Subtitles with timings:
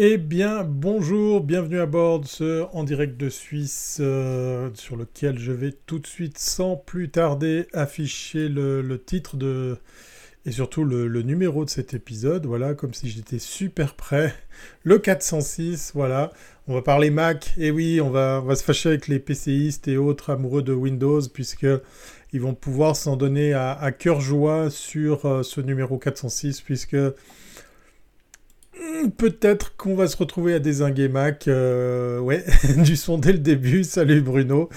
[0.00, 5.40] Eh bien, bonjour, bienvenue à bord de ce en direct de Suisse euh, sur lequel
[5.40, 9.76] je vais tout de suite, sans plus tarder, afficher le, titre de
[10.46, 12.46] et surtout le, numéro de cet épisode.
[12.46, 14.32] Voilà, comme si j'étais super prêt.
[14.84, 16.32] Le 406, voilà.
[16.68, 17.52] On va parler Mac.
[17.58, 21.22] Et oui, on va, va se fâcher avec les PCistes et autres amoureux de Windows
[21.34, 21.66] puisque
[22.32, 26.96] ils vont pouvoir s'en donner à, cœur joie sur euh, ce numéro 406 puisque
[29.16, 31.48] peut-être qu'on va se retrouver à désinguer Mac.
[31.48, 32.44] Euh, ouais,
[32.76, 33.84] du son dès le début.
[33.84, 34.68] Salut Bruno,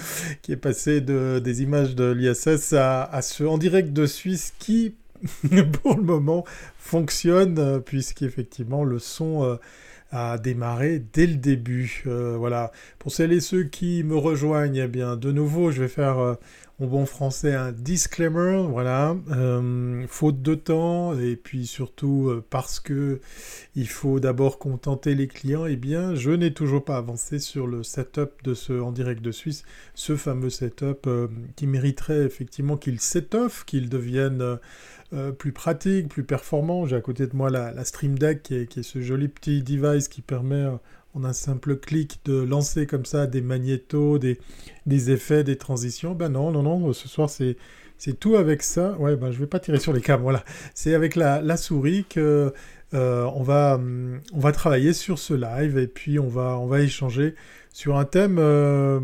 [0.42, 4.94] qui est passé de, des images de l'ISS à, ce en direct de Suisse qui,
[5.82, 6.44] pour le moment,
[6.78, 9.56] fonctionne, euh, puisqu'effectivement le son euh,
[10.10, 12.04] a démarré dès le début.
[12.04, 12.70] voilà.
[12.98, 16.36] Pour celles et ceux qui me rejoignent, eh bien, de nouveau, je vais faire
[16.80, 22.80] en bon français un disclaimer, voilà, euh, faute de temps et puis surtout euh, parce
[22.80, 23.20] que
[23.76, 27.82] il faut d'abord contenter les clients, eh bien je n'ai toujours pas avancé sur le
[27.82, 29.64] setup de ce en direct de Suisse,
[29.94, 34.58] ce fameux setup euh, qui mériterait effectivement qu'il s'étoffe, qu'il devienne
[35.36, 36.86] plus pratique, plus performant.
[36.86, 40.22] J'ai à côté de moi la, Stream Deck qui est, ce joli petit device qui
[40.22, 40.66] permet
[41.14, 46.14] en un simple clic de lancer comme ça des magnétos, des, effets, des transitions.
[46.14, 47.56] Ben non, non, non, ce soir c'est
[48.18, 48.96] tout avec ça.
[48.98, 50.44] Ouais, ben je vais pas tirer sur les câbles, voilà.
[50.74, 52.52] C'est avec la, souris que
[52.94, 53.78] euh, on, va,
[54.52, 57.34] travailler sur ce live et puis on va, on va échanger
[57.72, 59.00] sur un thème euh,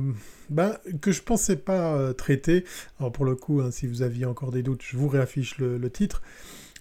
[0.50, 2.64] ben, que je pensais pas euh, traiter.
[3.00, 5.90] Alors pour le coup, hein, si vous aviez encore des doutes, je vous réaffiche le
[5.90, 6.22] titre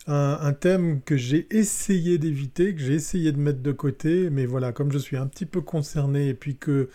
[0.08, 4.72] un, thème que j'ai essayé d'éviter, que j'ai essayé de mettre de côté, mais voilà,
[4.72, 6.90] comme je suis un petit peu concerné et puis que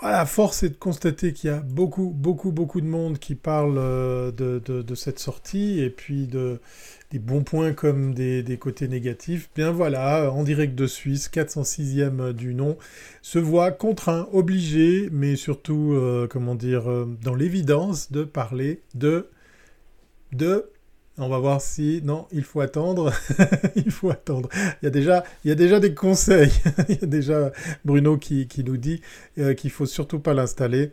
[0.00, 3.76] voilà, force est de constater qu'il y a beaucoup, beaucoup, beaucoup de monde qui parle
[3.76, 6.60] euh, de, cette sortie et puis de,
[7.10, 9.50] des bons points comme des, côtés négatifs.
[9.54, 12.78] Bien voilà, en direct de Suisse, 406e du nom,
[13.20, 19.28] se voit contraint, obligé, mais surtout, euh, comment dire, euh, dans l'évidence de parler de
[20.32, 20.71] de
[21.22, 22.00] on va voir si...
[22.04, 23.12] Non, il faut attendre.
[23.76, 24.48] il faut attendre.
[24.80, 26.52] Il y a déjà, il y a déjà des conseils.
[26.88, 27.52] il y a déjà
[27.84, 29.00] Bruno qui, nous dit
[29.38, 30.90] euh, qu'il faut surtout pas l'installer.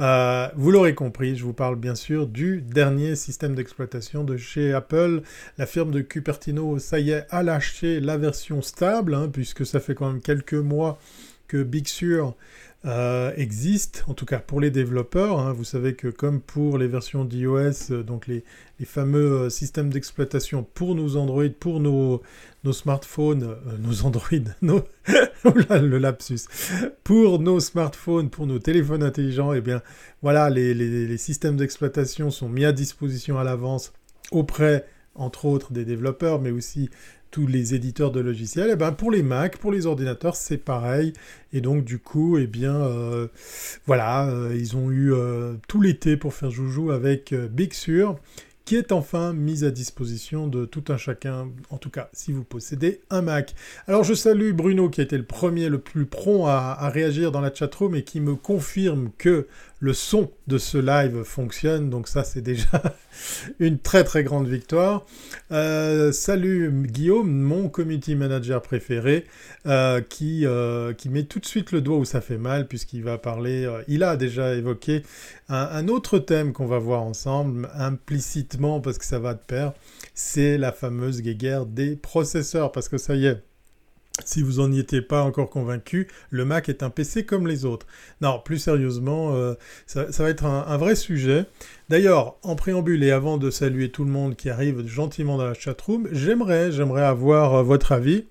[0.00, 4.72] Euh, vous l'aurez compris, je vous parle bien sûr du dernier système d'exploitation de chez
[4.72, 5.22] Apple.
[5.58, 9.80] La firme de Cupertino, ça y est, a lâché la version stable, hein, puisque ça
[9.80, 10.98] fait quand même quelques mois
[11.48, 12.34] que Big Sur
[12.84, 15.38] euh, existe, en tout cas pour les développeurs.
[15.38, 15.52] Hein.
[15.52, 18.44] Vous savez que comme pour les versions d'iOS, euh, donc les,
[18.84, 22.20] fameux euh, systèmes d'exploitation pour nos Android, pour nos,
[22.72, 26.48] smartphones, nos Android, le lapsus,
[27.04, 29.82] pour nos smartphones, pour nos téléphones intelligents, et eh bien
[30.20, 33.92] voilà, les, les systèmes d'exploitation sont mis à disposition à l'avance
[34.32, 36.90] auprès entre autres des développeurs, mais aussi
[37.32, 40.58] tous les éditeurs de logiciels, et eh ben pour les Mac, pour les ordinateurs, c'est
[40.58, 41.14] pareil.
[41.52, 43.26] Et donc du coup, eh bien euh,
[43.86, 48.16] voilà, euh, ils ont eu euh, tout l'été pour faire joujou avec Big Sur
[48.64, 52.44] qui est enfin mise à disposition de tout un chacun, en tout cas si vous
[52.44, 53.54] possédez un Mac.
[53.88, 57.32] Alors je salue Bruno qui a été le premier, le plus prompt à, à réagir
[57.32, 59.48] dans la chatroom et qui me confirme que
[59.82, 62.80] le son de ce live fonctionne, donc ça c'est déjà
[63.58, 65.04] une très très grande victoire.
[65.50, 69.26] Euh, salut Guillaume, mon community manager préféré,
[69.66, 73.02] euh, qui, euh, qui met tout de suite le doigt où ça fait mal, puisqu'il
[73.02, 75.02] va parler, il a déjà évoqué
[75.48, 79.72] un, autre thème qu'on va voir ensemble, implicitement, parce que ça va de pair,
[80.14, 83.42] c'est la fameuse guéguerre des processeurs, parce que ça y est,
[84.24, 87.86] si vous n'en étiez pas encore convaincu, le Mac est un PC comme les autres.
[88.20, 89.54] Non, plus sérieusement, euh,
[89.86, 91.46] ça, va être un, vrai sujet.
[91.88, 95.54] D'ailleurs, en préambule et avant de saluer tout le monde qui arrive gentiment dans la
[95.54, 98.24] chatroom, j'aimerais, j'aimerais avoir euh, votre avis.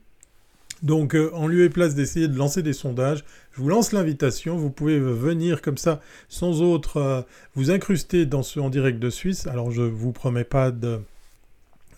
[0.83, 4.57] Donc, euh, en lieu et place d'essayer de lancer des sondages, je vous lance l'invitation.
[4.57, 9.45] Vous pouvez venir comme ça, sans autre, vous incruster dans ce en direct de Suisse.
[9.45, 11.01] Alors, je vous promets pas de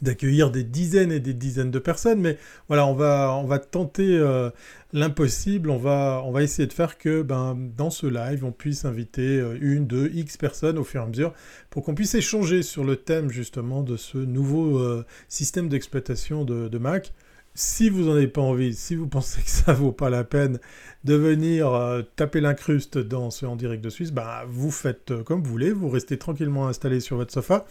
[0.04, 2.38] d'accueillir des dizaines et des dizaines de personnes, mais
[2.68, 4.50] voilà, on va, on va tenter euh,
[4.92, 8.86] l'impossible, on va, on va essayer de faire que ben, dans ce live, on puisse
[8.86, 11.34] inviter euh, une, deux, x personnes au fur et à mesure,
[11.70, 16.78] pour qu'on puisse échanger sur le thème justement de ce nouveau euh, système d'exploitation de,
[16.78, 17.14] Mac.
[17.56, 20.60] Si vous n'en avez pas envie, si vous pensez que ça vaut pas la peine
[21.06, 21.72] de venir
[22.16, 25.90] taper l'incruste dans ce en direct de Suisse, ben, vous faites comme vous voulez, vous
[25.90, 27.66] restez tranquillement installé sur votre sofa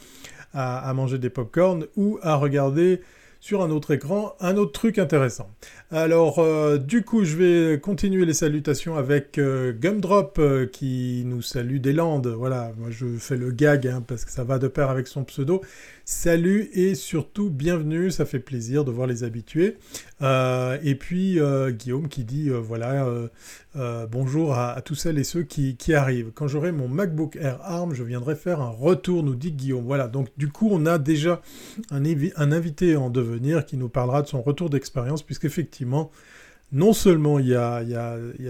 [0.55, 1.57] à, manger des pop
[1.97, 3.01] ou à regarder
[3.43, 5.51] sur un autre écran un autre truc intéressant.
[5.91, 11.43] Alors, euh, du coup, je vais continuer les salutations avec euh, Gumdrop euh, qui nous
[11.43, 12.29] salue des Landes.
[12.29, 15.25] Voilà, moi je fais le gag hein, parce que ça va de pair avec son
[15.25, 15.61] pseudo.
[16.05, 19.77] Salut et surtout bienvenue, ça fait plaisir de voir les habitués.
[20.21, 21.39] et puis
[21.79, 23.07] Guillaume qui dit voilà
[24.11, 26.33] bonjour à, tous celles et ceux qui, arrivent.
[26.35, 29.85] Quand j'aurai mon MacBook Air ARM, je viendrai faire un retour, nous dit Guillaume.
[29.85, 31.41] Voilà, donc du coup on a déjà
[31.93, 36.11] un, un invité en devenir qui nous parlera de son retour d'expérience puisqu'effectivement
[36.73, 37.83] non seulement il y, a,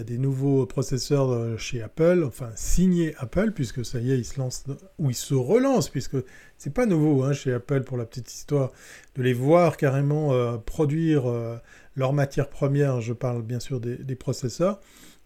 [0.04, 4.38] des nouveaux processeurs euh, chez Apple, enfin signés Apple, puisque ça y est, ils se
[4.38, 4.64] lancent,
[4.98, 6.16] ou ils se relancent, puisque
[6.56, 8.70] c'est pas nouveau hein, chez Apple pour la petite histoire,
[9.16, 11.56] de les voir carrément euh, produire euh,
[11.96, 14.80] leur matière première, je parle bien sûr des, processeurs.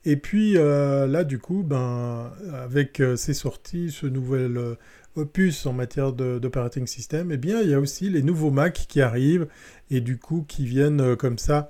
[0.06, 4.76] Et puis là, du coup, ben, avec ces sorties, ce nouvel
[5.16, 9.00] opus en matière d'operating system, eh bien, il y a aussi les nouveaux Mac qui
[9.00, 9.48] arrivent
[9.90, 11.68] et du coup qui viennent comme ça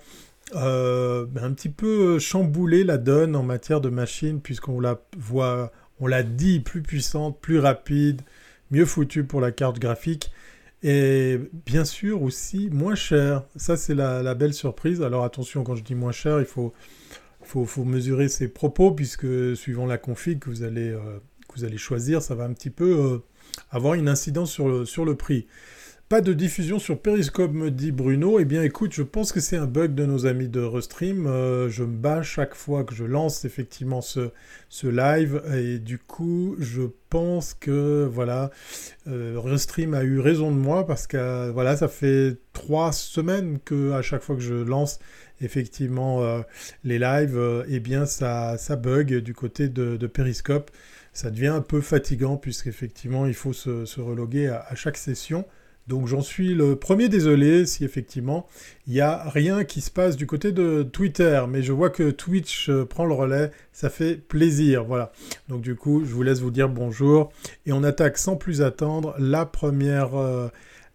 [0.55, 6.07] euh, un petit peu chambouler la donne en matière de machine, puisqu'on la voit, on
[6.07, 8.23] l'a dit, plus puissante, plus rapide,
[8.71, 10.31] mieux foutue pour la carte graphique,
[10.83, 13.45] et bien sûr aussi moins cher.
[13.57, 15.03] Ça, c'est la, belle surprise.
[15.03, 16.73] Alors attention, quand je dis moins cher, il faut,
[17.43, 21.79] faut, mesurer ses propos, puisque suivant la config que vous allez, euh, que vous allez
[21.79, 23.19] choisir, ça va un petit peu euh,
[23.71, 25.49] avoir une incidence sur le, sur le prix.
[26.09, 28.39] Pas de diffusion sur Periscope, me dit Bruno.
[28.39, 31.27] Eh bien, écoute, je pense que c'est un bug de nos amis de Restream.
[31.27, 34.31] Euh, je me bats chaque fois que je lance effectivement ce,
[34.69, 35.43] ce live.
[35.53, 38.53] Et du coup, je pense que, voilà,
[39.09, 43.91] euh, Restream a eu raison de moi parce que, voilà, ça fait trois semaines que
[43.91, 45.01] à chaque fois que je lance
[45.41, 46.41] effectivement euh,
[46.85, 50.71] les lives, eh bien, ça, ça bug du côté de, Periscope.
[51.13, 55.45] Ça devient un peu fatigant puisqu'effectivement, il faut se, se reloguer à chaque session.
[55.87, 58.47] Donc j'en suis le premier désolé si effectivement
[58.87, 62.11] il n'y a rien qui se passe du côté de Twitter, mais je vois que
[62.11, 65.13] Twitch euh, prend le relais, ça fait plaisir, voilà.
[65.49, 67.33] Donc du coup, je vous laisse vous dire bonjour
[67.67, 70.49] et on attaque sans plus attendre la première, euh,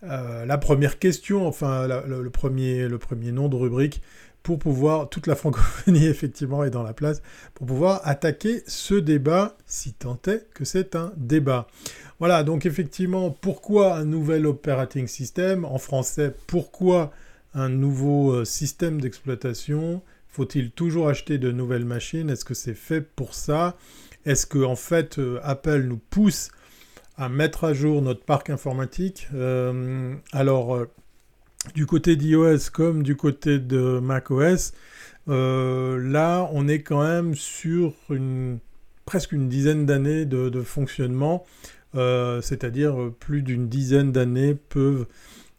[0.03, 4.01] euh, question, enfin le premier nom de rubrique
[4.43, 7.21] pour pouvoir, toute la francophonie effectivement est dans la place,
[7.53, 11.67] pour pouvoir attaquer ce débat, si tant est que c'est un débat.
[12.21, 17.11] Voilà, donc effectivement, pourquoi un nouvel operating system En français, pourquoi
[17.55, 20.03] un nouveau euh, système d'exploitation?
[20.27, 22.29] Faut-il toujours acheter de nouvelles machines?
[22.29, 23.75] Est-ce que c'est fait pour ça?
[24.23, 26.51] Est-ce que en fait euh, Apple nous pousse
[27.17, 29.27] à mettre à jour notre parc informatique?
[29.33, 30.77] Euh, Alors,
[31.73, 34.73] du côté d'iOS comme du côté de macOS,
[35.25, 38.59] là, on est quand même sur une
[39.05, 41.43] presque une dizaine d'années de, fonctionnement
[41.95, 45.07] euh, c'est-à-dire euh, plus d'une dizaine d'années peuvent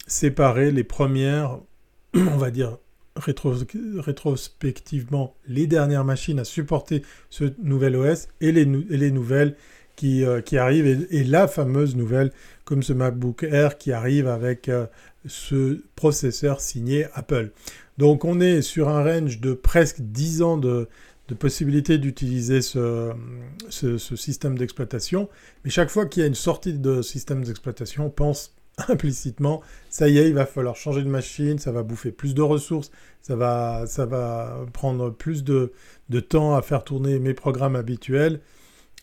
[0.06, 1.58] séparer les premières,
[2.14, 2.78] on va dire
[3.14, 8.64] rétrospectivement, les dernières machines à supporter ce nouvel OS et les,
[9.10, 9.54] nouvelles
[9.96, 12.32] qui, euh, arrivent, et, la fameuse nouvelle
[12.64, 14.70] comme ce MacBook Air qui arrive avec
[15.26, 17.50] ce processeur signé Apple.
[17.98, 20.88] Donc on est sur un range de presque 10 ans de,
[21.28, 23.12] de possibilité d'utiliser ce,
[23.70, 25.28] système d'exploitation.
[25.64, 28.54] Mais chaque fois qu'il y a une sortie de système d'exploitation, on pense
[28.88, 29.60] implicitement,
[29.90, 32.90] ça y est, il va falloir changer de machine, ça va bouffer plus de ressources,
[33.20, 35.72] ça va, ça va prendre plus de,
[36.28, 38.40] temps à faire tourner mes programmes habituels.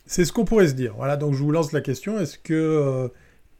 [0.05, 0.95] C'est ce qu'on pourrait se dire.
[0.95, 2.19] Voilà, donc je vous lance la question.
[2.19, 3.11] Est-ce que,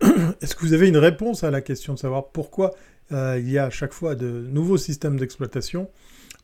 [0.02, 2.74] euh, est-ce que vous avez une réponse à la question de savoir pourquoi
[3.12, 5.90] euh, il y a à chaque fois de nouveaux systèmes d'exploitation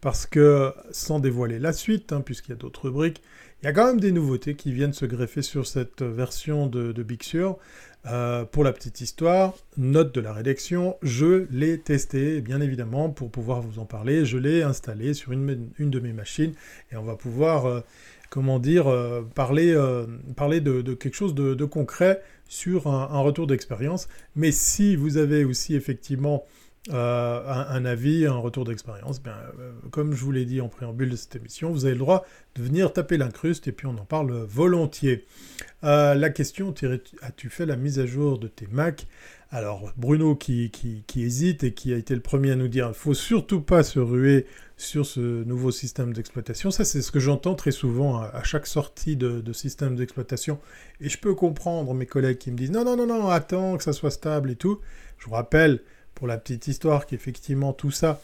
[0.01, 3.21] parce que, sans dévoiler la suite, hein, puisqu'il y a d'autres rubriques,
[3.61, 6.91] il y a quand même des nouveautés qui viennent se greffer sur cette version de,
[7.01, 7.57] Big Sur.
[8.05, 13.31] Euh, pour la petite histoire, note de la rédaction, je l'ai testé, bien évidemment, pour
[13.31, 14.25] pouvoir vous en parler.
[14.25, 16.53] Je l'ai installé sur une, de mes machines
[16.91, 17.81] et on va pouvoir, euh,
[18.29, 19.75] comment dire, euh, parler,
[20.35, 24.07] parler de, quelque chose de, concret sur un retour d'expérience.
[24.35, 26.45] Mais si vous avez aussi effectivement
[26.93, 29.35] euh, un, avis, un retour d'expérience, ben,
[29.89, 32.25] comme je vous l'ai dit en préambule de cette émission, vous avez le droit
[32.55, 35.25] de venir taper l'incruste et puis on en parle volontiers.
[35.83, 36.73] Euh, la question,
[37.21, 39.07] as-tu fait la mise à jour de tes Mac
[39.49, 42.89] Alors Bruno qui, qui, hésite et qui a été le premier à nous dire, il
[42.89, 44.45] ne faut surtout pas se ruer
[44.77, 46.69] sur ce nouveau système d'exploitation.
[46.69, 50.59] Ça, c'est ce que j'entends très souvent à, chaque sortie de, de système d'exploitation.
[51.01, 53.83] Et je peux comprendre mes collègues qui me disent, non, non, non, non, attends que
[53.83, 54.81] ça soit stable et tout.
[55.17, 55.81] Je vous rappelle
[56.15, 58.21] pour la petite histoire qu'effectivement tout ça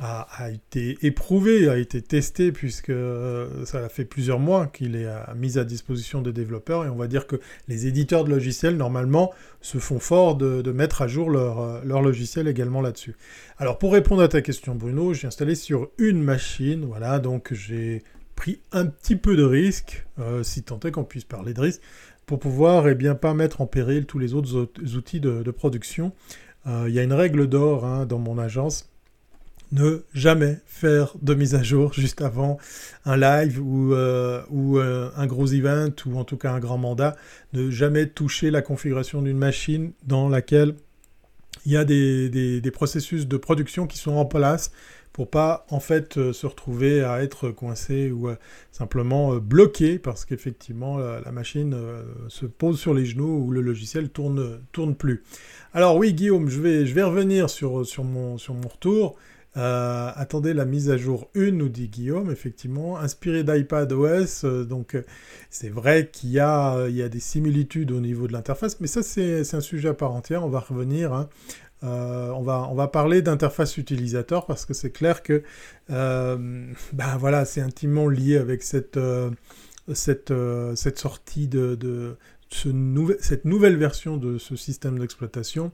[0.00, 5.56] a, été éprouvé, a été testé, puisque euh, ça fait plusieurs mois qu'il est mis
[5.56, 7.36] à disposition des développeurs, et on va dire que
[7.68, 12.48] les éditeurs de logiciels, normalement, se font fort de, mettre à jour leur, leur logiciel
[12.48, 13.14] également là-dessus.
[13.58, 18.02] Alors, pour répondre à ta question, Bruno, j'ai installé sur une machine, voilà, donc j'ai
[18.34, 21.80] pris un petit peu de risque, euh, si tant est qu'on puisse parler de risque,
[22.26, 26.12] pour pouvoir eh bien, pas mettre en péril tous les autres outils de, production.
[26.66, 28.88] Euh, il y a une règle d'or hein, dans mon agence,
[29.72, 32.58] ne jamais faire de mise à jour juste avant
[33.04, 37.16] un live ou, euh, euh, un gros event ou en tout cas un grand mandat.
[37.52, 40.74] Ne jamais toucher la configuration d'une machine dans laquelle
[41.66, 44.70] il y a des, processus de production qui sont en place
[45.14, 48.28] pour pas en fait euh, se retrouver à être coincé ou
[48.70, 51.74] simplement bloqué parce qu'effectivement la, machine
[52.28, 55.22] se pose sur les genoux ou le logiciel tourne tourne plus.
[55.72, 59.16] Alors oui Guillaume, je vais je vais revenir sur sur mon sur mon retour.
[59.56, 64.64] Euh, attendez la mise à jour 1, nous dit Guillaume, effectivement, inspiré d'iPad OS, euh,
[64.64, 65.02] donc euh,
[65.48, 69.04] c'est vrai qu'il y, a, y a des similitudes au niveau de l'interface, mais ça
[69.04, 71.12] c'est un sujet à part entière, on va revenir.
[71.12, 71.28] Hein.
[71.84, 75.42] On, va, on va parler d'interface utilisateur parce que c'est clair que
[75.88, 78.98] ben voilà, c'est intimement lié avec cette,
[79.94, 82.16] cette sortie de, de
[82.54, 82.68] ce
[83.20, 85.72] cette nouvelle version de ce système d'exploitation.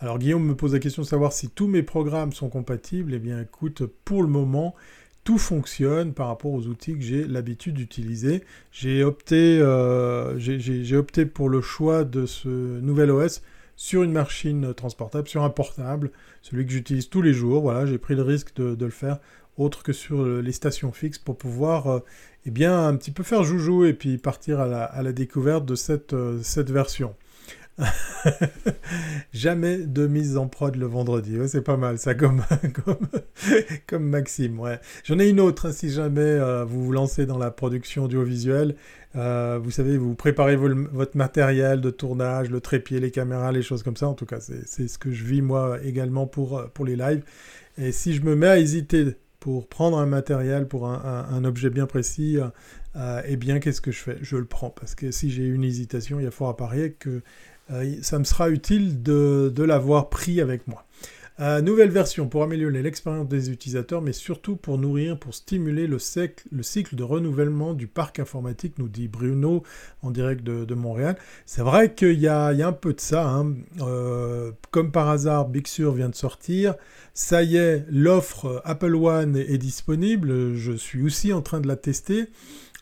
[0.00, 3.14] Alors Guillaume me pose la question de savoir si tous mes programmes sont compatibles.
[3.14, 4.74] Eh bien écoute, pour le moment,
[5.24, 8.44] tout fonctionne par rapport aux outils que j'ai l'habitude d'utiliser.
[8.72, 9.08] J'ai euh,
[10.92, 13.42] opté pour le choix de ce nouvel OS
[13.76, 16.10] sur une machine transportable, sur un portable,
[16.42, 17.62] celui que j'utilise tous les jours.
[17.62, 19.18] Voilà, j'ai pris le risque de, le faire
[19.58, 22.00] autre que sur les stations fixes pour pouvoir euh,
[22.46, 26.12] eh bien, un petit peu faire joujou et puis partir à la, découverte de cette,
[26.12, 27.14] euh, cette version.
[29.32, 31.36] Jamais de mise en prod le vendredi.
[31.46, 32.42] c'est pas mal ça comme,
[33.86, 34.58] comme, Maxime.
[34.58, 34.80] Ouais.
[35.04, 38.76] J'en ai une autre hein, si jamais euh, vous vous lancez dans la production audiovisuelle.
[39.14, 43.82] Euh, vous savez, vous préparez votre matériel de tournage, le trépied, les caméras, les choses
[43.82, 44.08] comme ça.
[44.08, 47.22] En tout cas, c'est ce que je vis moi également pour, euh, pour les lives.
[47.78, 51.86] Et si je me mets à hésiter pour prendre un matériel, pour un, objet bien
[51.86, 52.38] précis,
[53.26, 54.16] eh bien, qu'est-ce que je fais?
[54.22, 54.70] Je le prends.
[54.70, 57.22] Parce que si j'ai une hésitation, il y a fort à parier que euh,
[58.02, 60.84] ça me sera utile de, l'avoir pris avec moi.
[61.38, 65.98] Euh, nouvelle version pour améliorer l'expérience des utilisateurs, mais surtout pour nourrir, pour stimuler le,
[65.98, 69.62] cycle de renouvellement du parc informatique, nous dit Bruno
[70.00, 71.16] en direct de, Montréal.
[71.44, 73.28] C'est vrai qu'il y, a un peu de ça.
[73.28, 73.54] Hein.
[73.82, 76.74] Euh, comme par hasard, Big Sur vient de sortir.
[77.12, 80.54] Ça y est, l'offre Apple One est disponible.
[80.54, 82.30] Je suis aussi en train de la tester.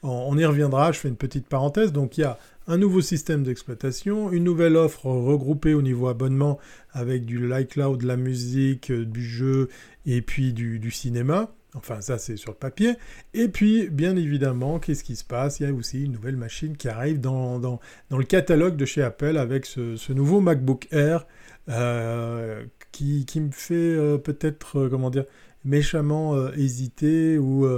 [0.06, 1.90] On y reviendra, je fais une petite parenthèse.
[1.90, 6.58] Donc il y a un nouveau système d'exploitation, une nouvelle offre regroupée au niveau abonnement
[6.92, 9.68] avec du iCloud, de la musique, euh, du jeu
[10.04, 11.54] et puis du, cinéma.
[11.74, 12.94] Enfin, ça, c'est sur le papier.
[13.32, 15.58] Et puis, bien évidemment, qu'est-ce qui se passe?
[15.58, 17.80] Il y a aussi une nouvelle machine qui arrive dans,
[18.10, 21.26] le catalogue de chez Apple avec ce, nouveau MacBook Air
[21.70, 25.24] euh, qui, qui, me fait euh, peut-être, comment dire,
[25.64, 27.68] méchamment hésiter ou,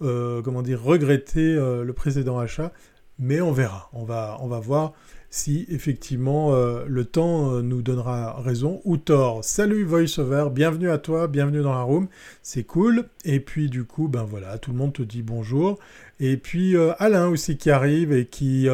[0.00, 2.72] comment dire, regretter le précédent achat
[3.18, 3.88] mais on verra.
[3.92, 4.92] On va, on va voir
[5.30, 9.44] si effectivement euh, le temps euh, nous donnera raison ou tort.
[9.44, 12.08] Salut VoiceOver, bienvenue à toi, bienvenue dans la room,
[12.42, 13.04] c'est cool.
[13.24, 15.78] Et puis du coup, ben voilà, tout le monde te dit bonjour.
[16.20, 18.68] Et puis euh, Alain aussi qui arrive et qui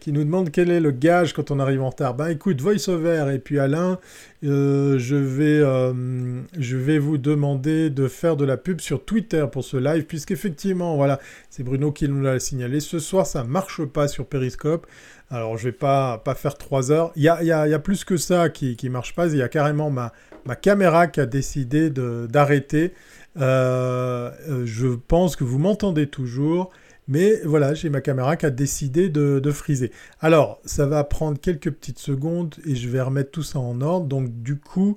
[0.00, 2.14] qui nous demande quel est le gage quand on arrive en retard.
[2.14, 3.98] Ben écoute, VoiceOver et puis Alain,
[4.44, 9.44] euh, je, vais, euh, je vais vous demander de faire de la pub sur Twitter
[9.50, 12.80] pour ce live, puisqu'effectivement, voilà, c'est Bruno qui nous l'a signalé.
[12.80, 14.86] Ce soir, ça marche pas sur Periscope.
[15.30, 17.12] Alors, je vais pas, pas faire 3 heures.
[17.14, 19.28] Il y a, y, a, y a, plus que ça qui ne marche pas.
[19.28, 20.12] Il y a carrément ma,
[20.44, 22.92] ma caméra qui a décidé d'arrêter.
[23.38, 24.30] Euh,
[24.64, 26.70] je pense que vous m'entendez toujours.
[27.10, 29.90] Mais voilà, j'ai ma caméra qui a décidé de, friser.
[30.20, 34.06] Alors, ça va prendre quelques petites secondes et je vais remettre tout ça en ordre.
[34.06, 34.96] Donc, du coup,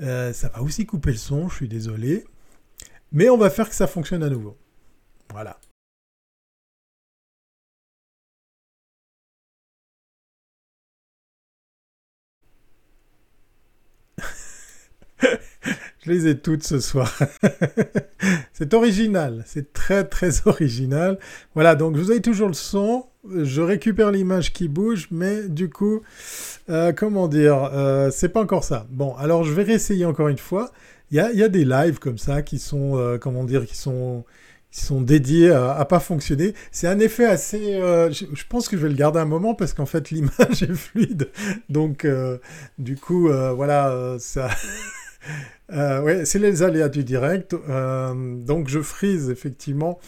[0.00, 2.24] euh, ça va aussi couper le son, je suis désolé.
[3.12, 4.56] Mais on va faire que ça fonctionne à nouveau.
[5.32, 5.58] Voilà.
[16.04, 17.18] Je les ai toutes ce soir.
[18.52, 21.18] c'est original, c'est très très original.
[21.54, 26.02] Voilà, donc vous avez toujours le son, je récupère l'image qui bouge, mais du coup,
[26.68, 28.86] euh, comment dire, euh, c'est pas encore ça.
[28.90, 30.72] Bon, alors je vais réessayer encore une fois.
[31.10, 34.24] Il y a, des lives comme ça qui sont, euh, comment dire, qui sont
[34.70, 36.52] qui sont dédiés à, à pas fonctionner.
[36.72, 37.74] C'est un effet assez...
[37.78, 40.74] je, je, pense que je vais le garder un moment parce qu'en fait l'image est
[40.74, 41.30] fluide.
[41.68, 42.06] Donc
[42.78, 44.50] du coup, voilà, ça...
[45.72, 47.54] Euh, ouais, c'est les aléas du direct.
[47.54, 49.98] Euh, donc je frise effectivement,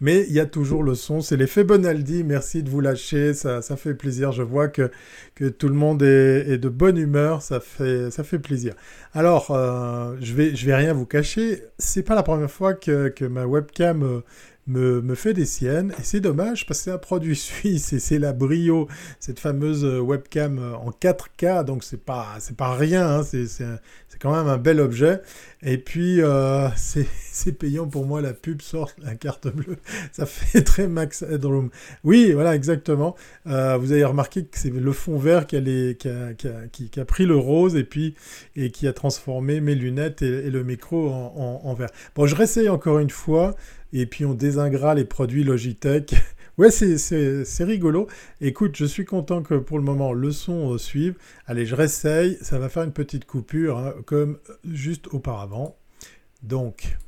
[0.00, 1.20] mais il y a toujours le son.
[1.20, 2.22] C'est l'effet Bonaldi.
[2.22, 4.30] Merci de vous lâcher, ça, ça fait plaisir.
[4.30, 4.90] Je vois que,
[5.34, 8.74] que tout le monde est, de bonne humeur, ça fait, ça fait plaisir.
[9.12, 11.64] Alors, euh, je vais, je vais rien vous cacher.
[11.78, 14.22] C'est pas la première fois que, que ma webcam
[14.66, 15.92] me, fait des siennes.
[15.98, 18.88] Et c'est dommage parce que c'est un produit suisse et c'est la Brio,
[19.18, 21.64] cette fameuse webcam en 4K.
[21.64, 23.48] Donc c'est pas, pas rien, hein, c'est,
[24.20, 25.20] quand même un bel objet.
[25.62, 29.76] Et puis euh, c'est, payant pour moi, la pub sort la carte bleue.
[30.12, 31.70] Ça fait très Max Headroom.
[32.04, 33.16] Oui, voilà, exactement.
[33.44, 35.60] vous avez remarqué que c'est le fond vert qui a,
[36.32, 38.14] qui, a, pris le rose et puis
[38.56, 41.90] et qui a transformé mes lunettes et, le micro en, en vert.
[42.14, 43.54] Bon, je réessaye encore une fois
[43.92, 46.14] et puis on désingra les produits Logitech.
[46.60, 48.06] ouais, c'est rigolo.
[48.40, 51.14] Écoute, je suis content que pour le moment le son euh, suive.
[51.46, 52.38] Allez, je réessaye.
[52.42, 55.76] Ça va faire une petite coupure, hein, comme juste auparavant.
[56.42, 56.98] Donc,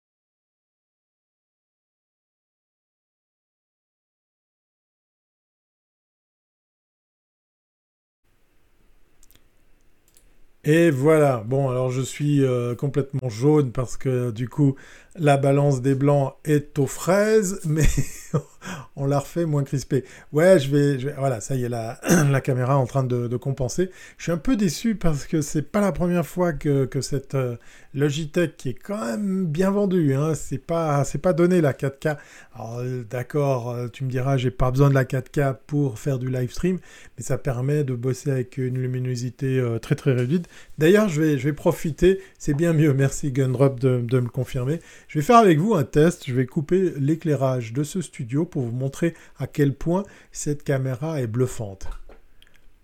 [10.65, 14.77] Et voilà, bon alors je suis euh, complètement jaune parce que du coup
[15.17, 17.87] la balance des blancs est aux fraises, mais
[18.97, 20.05] on l'a refait moins crispé.
[20.33, 22.01] Ouais, je vais, voilà, ça y est, la,
[22.31, 23.91] la caméra en train de, compenser.
[24.19, 27.57] Je suis un peu déçu parce que c'est pas la première fois que, cette euh,
[27.95, 32.17] Logitech qui est quand même bien vendue, hein, c'est pas, c'est pas donné la 4K.
[32.55, 36.19] Alors euh, d'accord, euh, tu me diras, j'ai pas besoin de la 4K pour faire
[36.19, 36.79] du live stream,
[37.17, 40.47] mais ça permet de bosser avec une luminosité très très réduite.
[40.79, 44.81] D'ailleurs, je vais, je vais profiter, c'est bien mieux, merci Gundrop de, de me confirmer.
[45.13, 48.63] Je vais faire avec vous un test, je vais couper l'éclairage de ce studio pour
[48.63, 51.87] vous montrer à quel point cette caméra est bluffante.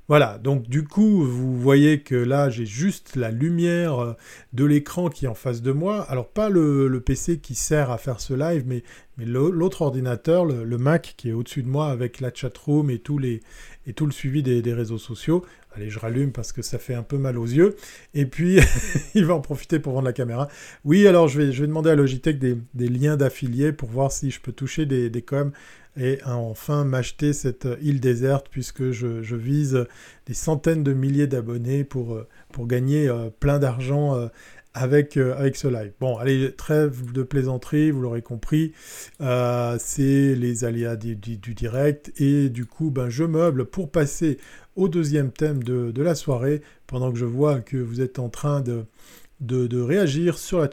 [0.09, 4.13] Voilà, donc du coup, vous voyez que là, j'ai juste la lumière euh,
[4.55, 6.01] de l'écran qui est en face de moi.
[6.09, 8.83] Alors, pas le, PC qui sert à faire ce live, mais,
[9.19, 13.03] l'autre ordinateur, le, Mac qui est au-dessus de moi avec la chatroom et,
[13.87, 15.45] et tout le suivi des, réseaux sociaux.
[15.75, 17.77] Allez, je rallume parce que ça fait un peu mal aux yeux.
[18.15, 18.61] Et puis,
[19.15, 20.49] il va en profiter pour vendre la caméra.
[20.87, 24.31] Oui, alors je vais, je vais demander à Logitech des, liens d'affiliés pour voir si
[24.31, 25.53] je peux toucher des, des coms
[25.97, 29.87] et enfin m'acheter cette île déserte puisque je, vise
[30.27, 34.29] des centaines de milliers d'abonnés pour, euh, pour gagner euh, plein d'argent euh,
[34.75, 35.93] avec, avec ce live.
[35.99, 38.73] Bon, allez, trêve de plaisanterie, vous l'aurez compris,
[39.19, 44.39] c'est les aléas du, direct et du coup, ben, je meuble pour passer
[44.77, 48.29] au deuxième thème de, de, la soirée pendant que je vois que vous êtes en
[48.29, 48.85] train de,
[49.41, 50.69] de, de réagir sur la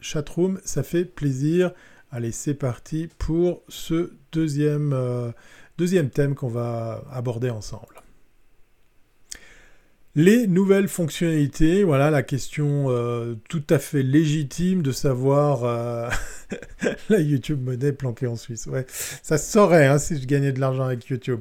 [0.00, 1.72] chatroom, ça fait plaisir.
[2.10, 5.30] Allez, c'est parti pour ce deuxième, euh,
[5.76, 8.02] deuxième thème qu'on va aborder ensemble.
[10.14, 16.08] Les nouvelles fonctionnalités, voilà la question euh, tout à fait légitime de savoir euh,
[17.08, 18.66] la YouTube monnaie planquée en Suisse.
[18.66, 21.40] Ouais, ça saurait hein, si je gagnais de l'argent avec YouTube.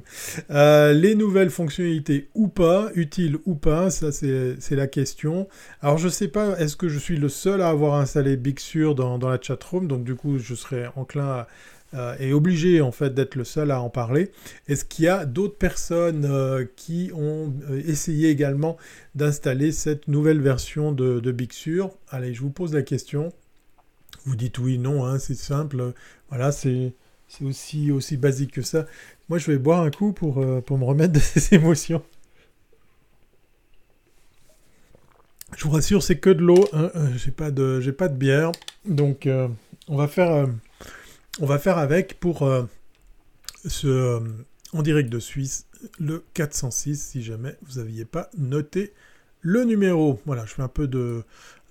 [0.50, 5.48] Les nouvelles fonctionnalités ou pas, utiles ou pas, ça c'est la question.
[5.82, 8.94] Alors je sais pas, est-ce que je suis le seul à avoir installé Big Sur
[8.94, 11.48] dans, dans la chatroom, donc du coup je serais enclin à
[11.94, 14.32] euh, est obligé en fait d'être le seul à en parler.
[14.68, 18.76] Est-ce qu'il y a d'autres personnes euh, qui ont euh, essayé également
[19.16, 21.92] d'installer cette nouvelle version de, Big Sur?
[22.10, 23.32] Allez, je vous pose la question.
[24.26, 25.94] Vous dites oui, non, hein, c'est simple.
[26.28, 26.94] Voilà, c'est
[27.42, 28.86] aussi, aussi basique que ça.
[29.30, 32.04] Moi, je vais boire un coup pour, pour me remettre de ces émotions.
[35.56, 36.68] Je vous rassure, c'est que de l'eau.
[36.74, 36.92] Hein.
[37.16, 38.52] J'ai pas de, pas de bière,
[38.84, 39.30] donc
[39.88, 40.48] on va faire
[41.40, 42.64] on va faire avec pour euh,
[43.66, 44.20] ce euh,
[44.74, 45.68] en direct de Suisse
[46.00, 48.94] le 406 si jamais vous n'aviez pas noté
[49.42, 50.20] le numéro.
[50.26, 51.24] Voilà, je fais un peu de,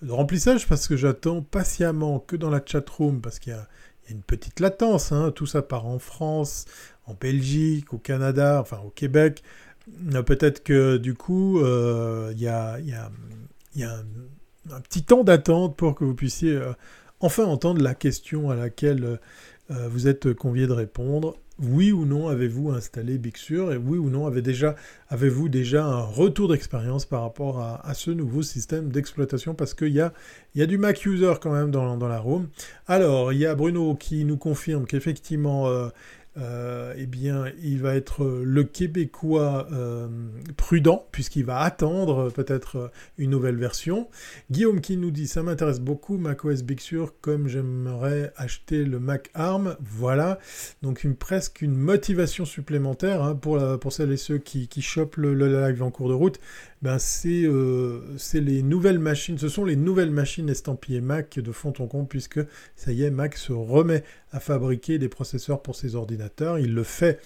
[0.07, 3.67] remplissage parce que j'attends patiemment que dans la chatroom parce qu'il y, a
[4.09, 5.11] une petite latence.
[5.11, 5.31] Hein.
[5.31, 6.65] tout ça part en France,
[7.05, 9.43] en Belgique, au Canada, enfin au Québec.
[10.13, 12.79] Euh, peut-être que du coup, il y a,
[13.81, 16.57] un, petit temps d'attente pour que vous puissiez
[17.19, 19.19] enfin entendre la question à laquelle
[19.71, 21.37] euh, vous êtes convié de répondre.
[21.59, 24.75] Oui ou non avez-vous installé Big Sur et oui ou non avez déjà,
[25.09, 29.55] avez-vous déjà un retour d'expérience par rapport à, ce nouveau système d'exploitation?
[29.55, 30.13] Parce qu'il y a,
[30.67, 32.47] du Mac User quand même dans, dans la room.
[32.85, 35.89] Alors, il y a Bruno qui nous confirme qu'effectivement euh,
[36.37, 40.07] euh, eh bien, il va être le Québécois euh,
[40.55, 44.07] prudent, puisqu'il va attendre peut-être une nouvelle version.
[44.51, 49.29] Guillaume qui nous dit, ça m'intéresse beaucoup, macOS Big Sur, comme j'aimerais acheter le Mac
[49.33, 49.75] ARM.
[49.79, 50.39] Voilà,
[50.81, 55.17] donc une, presque une motivation supplémentaire hein, pour, pour celles et ceux qui, qui chopent
[55.17, 56.39] le, live en cours de route.
[56.81, 61.87] Ben c'est les nouvelles machines, ce sont les nouvelles machines estampillées Mac de fond en
[61.87, 62.39] compte, puisque
[62.75, 66.59] ça y est, Mac se remet à fabriquer des processeurs pour ses ordinateurs.
[66.59, 67.19] Il le fait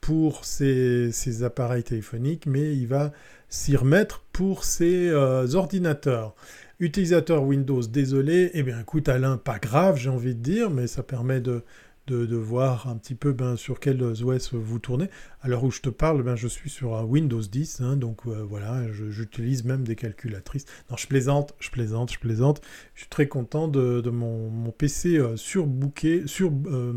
[0.00, 3.12] pour ses, appareils téléphoniques, mais il va
[3.48, 6.34] s'y remettre pour ses ordinateurs.
[6.78, 11.02] Utilisateur Windows, désolé, eh bien écoute Alain, pas grave, j'ai envie de dire, mais ça
[11.02, 11.62] permet de,
[12.10, 15.08] de, voir un petit peu ben, sur quels OS vous tournez.
[15.42, 18.26] À l'heure où je te parle, ben, je suis sur un Windows 10, hein, donc
[18.26, 20.64] euh, voilà, j'utilise même des calculatrices.
[20.90, 22.60] Non, je plaisante, je plaisante, je plaisante.
[22.94, 26.94] Je suis très content de, mon, PC euh, surbooké, sur, euh,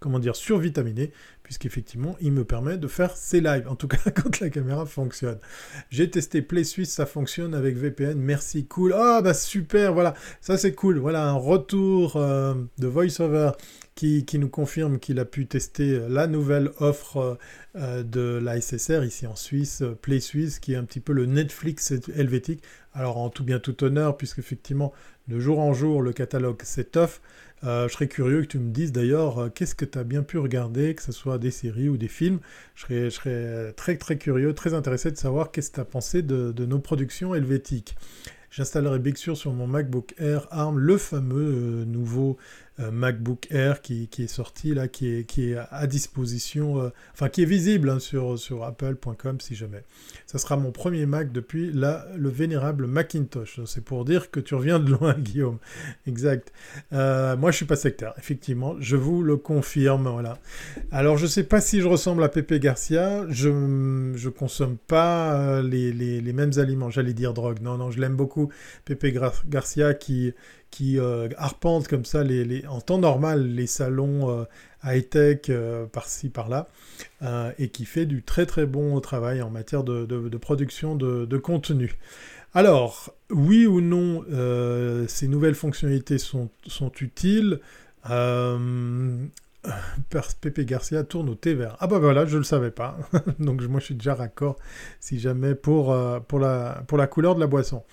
[0.00, 4.40] comment dire, survitaminé, puisqu'effectivement, il me permet de faire ces lives, en tout cas quand
[4.40, 5.38] la caméra fonctionne.
[5.90, 8.94] J'ai testé Play Suisse, ça fonctionne avec VPN, merci, cool.
[8.94, 10.98] Ah bah super, voilà, ça c'est cool.
[10.98, 13.52] Voilà un retour euh, de VoiceOver
[13.98, 17.36] qui, nous confirme qu'il a pu tester la nouvelle offre
[17.74, 21.26] euh, de la SSR ici en Suisse, Play Suisse, qui est un petit peu le
[21.26, 22.62] Netflix helvétique.
[22.94, 24.92] Alors en tout bien tout honneur, puisqu'effectivement,
[25.26, 27.20] de jour en jour, le catalogue s'étoffe.
[27.64, 30.22] Euh, je serais curieux que tu me dises d'ailleurs euh, qu'est-ce que tu as bien
[30.22, 32.38] pu regarder, que ce soit des séries ou des films.
[32.76, 36.52] Je serais, très très curieux, très intéressé de savoir qu'est-ce que tu as pensé de,
[36.66, 37.96] nos productions helvétiques.
[38.50, 43.80] J'installerai Big Sur sur mon MacBook Air ARM, le fameux euh, nouveau euh, MacBook Air
[43.80, 47.90] qui, est sorti là, qui est, qui est à disposition, euh, enfin qui est visible
[47.90, 49.84] hein, sur, sur apple.com si jamais.
[50.26, 53.60] Ça sera mon premier Mac depuis la, le vénérable Macintosh.
[53.66, 55.58] C'est pour dire que tu reviens de loin, Guillaume.
[56.06, 56.52] Exact.
[56.92, 58.76] Euh, moi, je suis pas sectaire, effectivement.
[58.80, 60.08] Je vous le confirme.
[60.08, 60.38] Voilà.
[60.90, 63.26] Alors, je sais pas si je ressemble à Pepe Garcia.
[63.28, 66.90] Je ne consomme pas les, les, les mêmes aliments.
[66.90, 67.60] J'allais dire drogue.
[67.60, 68.50] Non, non, je l'aime beaucoup.
[68.84, 69.06] Pepe
[69.46, 70.34] Garcia qui
[70.70, 74.44] qui euh, arpente comme ça les, en temps normal les salons euh,
[74.84, 76.68] high-tech euh, par-ci par-là
[77.58, 81.96] et qui fait du très très bon travail en matière de, production de, contenu.
[82.54, 84.24] Alors, oui ou non,
[85.06, 87.60] ces nouvelles fonctionnalités sont, sont utiles
[90.40, 91.76] Pépé Garcia tourne au thé vert.
[91.78, 92.96] Ah bah voilà, je ne le savais pas.
[93.38, 94.56] Donc moi je suis déjà raccord
[94.98, 97.84] si jamais pour, pour, la, pour la couleur de la boisson.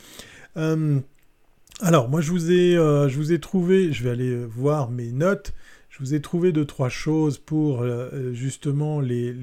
[1.81, 5.11] Alors, moi, je vous, ai, euh, je vous ai trouvé, je vais aller voir mes
[5.11, 5.53] notes,
[5.89, 9.33] je vous ai trouvé deux, trois choses pour euh, justement les,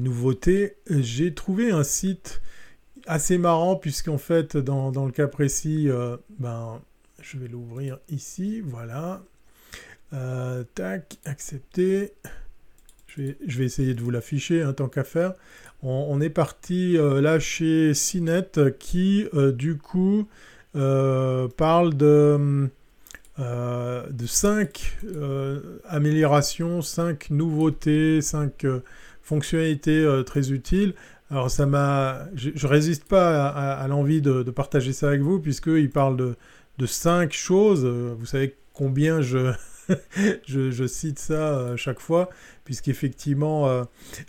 [0.00, 0.74] nouveautés.
[0.90, 2.42] J'ai trouvé un site
[3.06, 6.80] assez marrant, puisqu'en fait, dans, le cas précis, euh, ben,
[7.22, 9.22] je vais l'ouvrir ici, voilà.
[10.74, 12.14] tac, accepter.
[13.16, 15.34] Je vais, essayer de vous l'afficher, hein, tant qu'à faire.
[15.84, 20.26] On, on, est parti là chez CNET qui, du coup, euh,
[20.74, 22.68] parle de,
[23.38, 28.66] euh, de 5 euh, améliorations, 5 nouveautés, 5
[29.22, 30.94] fonctionnalités très utiles.
[31.30, 36.16] Alors ça m'a, je, résiste pas à, l'envie de, partager ça avec vous puisqu'il parle
[36.16, 36.36] de,
[36.78, 37.84] de 5 choses.
[37.84, 39.52] Vous savez combien je,
[40.46, 42.30] je, cite ça chaque fois,
[42.64, 43.84] puisqu'effectivement,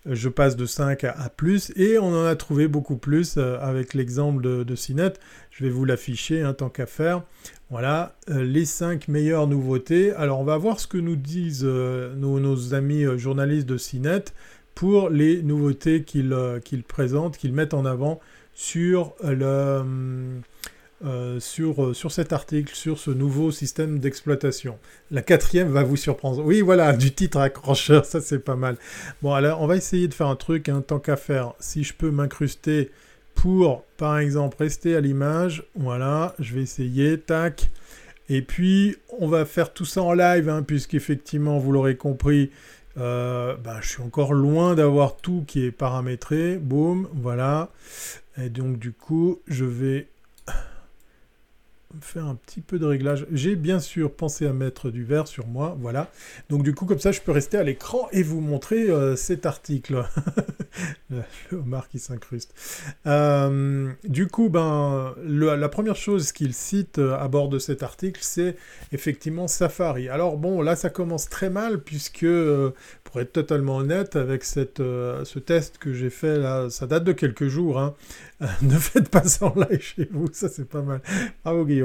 [0.06, 4.42] je passe de 5 à, plus, et on en a trouvé beaucoup plus avec l'exemple
[4.44, 5.14] de, de Cinet.
[5.52, 7.24] Je vais vous l'afficher, hein, tant qu'à faire.
[7.72, 10.12] Voilà, euh, les 5 meilleures nouveautés.
[10.12, 14.26] Alors, on va voir ce que nous disent euh, nos, amis euh, journalistes de CINET
[14.76, 18.20] pour les nouveautés qu'ils présentent, qu'ils mettent en avant
[18.54, 19.82] sur, le,
[21.40, 24.78] sur, sur cet article, sur ce nouveau système d'exploitation.
[25.12, 26.44] La quatrième va vous surprendre.
[26.44, 28.78] Oui, voilà, du titre accrocheur, ça c'est pas mal.
[29.22, 31.54] Bon, alors, on va essayer de faire un truc, hein, tant qu'à faire.
[31.60, 32.92] Si je peux m'incruster
[33.36, 35.64] pour, par exemple, rester à l'image.
[35.76, 37.70] Voilà, je vais essayer, tac.
[38.30, 42.50] Et puis, on va faire tout ça en live, hein, puisqu'effectivement, vous l'aurez compris,
[42.98, 46.58] euh, bah, je suis encore loin d'avoir tout qui est paramétré.
[46.58, 47.70] Boum, voilà.
[48.42, 50.08] Et donc, du coup, je vais
[52.02, 53.26] faire un petit peu de réglage.
[53.32, 56.10] J'ai bien sûr pensé à mettre du vert sur moi, voilà.
[56.50, 59.46] Donc du coup, comme ça, je peux rester à l'écran et vous montrer euh, cet
[59.46, 60.04] article.
[61.10, 61.24] le
[61.58, 62.54] Omar qui s'incruste.
[63.06, 68.20] Euh, du coup, ben, la première chose qu'il cite euh, à bord de cet article,
[68.24, 68.56] c'est
[68.92, 70.10] effectivement Safari.
[70.10, 72.28] Alors bon, là, ça commence très mal puisque
[73.04, 77.48] pour être totalement honnête, avec ce test que j'ai fait là, ça date de quelques
[77.48, 77.80] jours.
[77.80, 77.96] Hein.
[78.62, 81.02] ne faites pas ça en live chez vous, ça c'est pas mal.
[81.44, 81.85] Bravo Guillaume.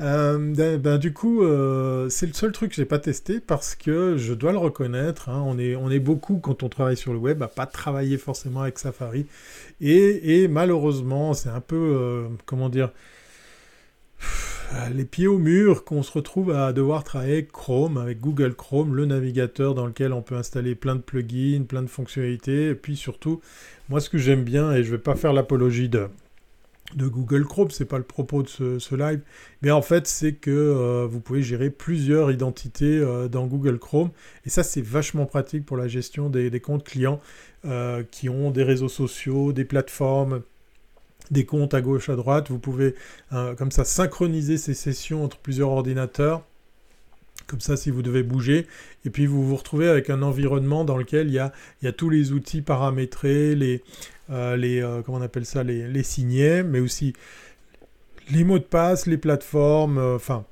[0.00, 3.74] Euh, ben, ben, du coup, euh, c'est le seul truc que j'ai pas testé parce
[3.74, 5.28] que je dois le reconnaître.
[5.28, 8.18] Hein, on, est, on est beaucoup quand on travaille sur le web à pas travailler
[8.18, 9.26] forcément avec Safari.
[9.80, 12.90] Et, malheureusement, c'est un peu, euh, comment dire,
[14.92, 18.94] les pieds au mur qu'on se retrouve à devoir travailler avec Chrome, avec Google Chrome,
[18.96, 22.96] le navigateur dans lequel on peut installer plein de plugins, plein de fonctionnalités, et puis
[22.96, 23.40] surtout,
[23.88, 26.08] moi ce que j'aime bien, et je ne vais pas faire l'apologie de,
[26.94, 29.20] de Google Chrome, c'est pas le propos de ce, live,
[29.62, 34.10] mais en fait c'est que euh, vous pouvez gérer plusieurs identités euh, dans Google Chrome,
[34.44, 37.20] et ça c'est vachement pratique pour la gestion des, comptes clients
[37.64, 40.42] euh, qui ont des réseaux sociaux, des plateformes,
[41.30, 42.50] des comptes à gauche, à droite.
[42.50, 42.94] Vous pouvez
[43.30, 46.44] comme ça synchroniser ces sessions entre plusieurs ordinateurs.
[47.48, 48.66] Comme ça, si vous devez bouger,
[49.04, 52.32] et puis vous vous retrouvez avec un environnement dans lequel il y a, tous les
[52.32, 53.82] outils paramétrés, les,
[54.28, 57.12] les, euh, comment on appelle ça, les, les signets, mais aussi
[58.30, 60.44] les mots de passe, les plateformes, euh, enfin,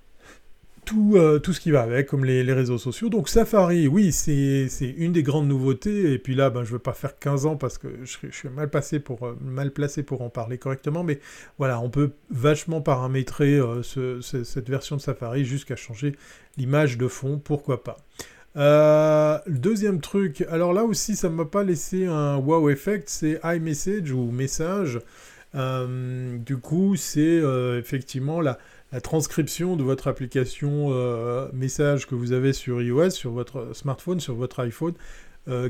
[0.85, 3.09] tout, tout, ce qui va avec, comme les, les réseaux sociaux.
[3.09, 6.13] Donc Safari, oui, c'est une des grandes nouveautés.
[6.13, 8.49] Et puis là, ben, je ne veux pas faire 15 ans parce que je, suis
[8.51, 11.03] mal, passé pour, mal placé pour en parler correctement.
[11.03, 11.21] Mais
[11.57, 16.17] voilà, on peut vachement paramétrer ce, cette version de Safari jusqu'à changer
[16.59, 17.97] l'image de fond, pourquoi pas.
[18.57, 23.41] Euh, deuxième truc, alors là aussi ça ne m'a pas laissé un wow effect, c'est
[23.43, 25.01] iMessage ou message.
[25.57, 28.59] Euh, du coup, c'est euh, effectivement la,
[29.03, 30.91] transcription de votre application
[31.53, 34.95] message que vous avez sur iOS, sur votre smartphone, sur votre iPhone,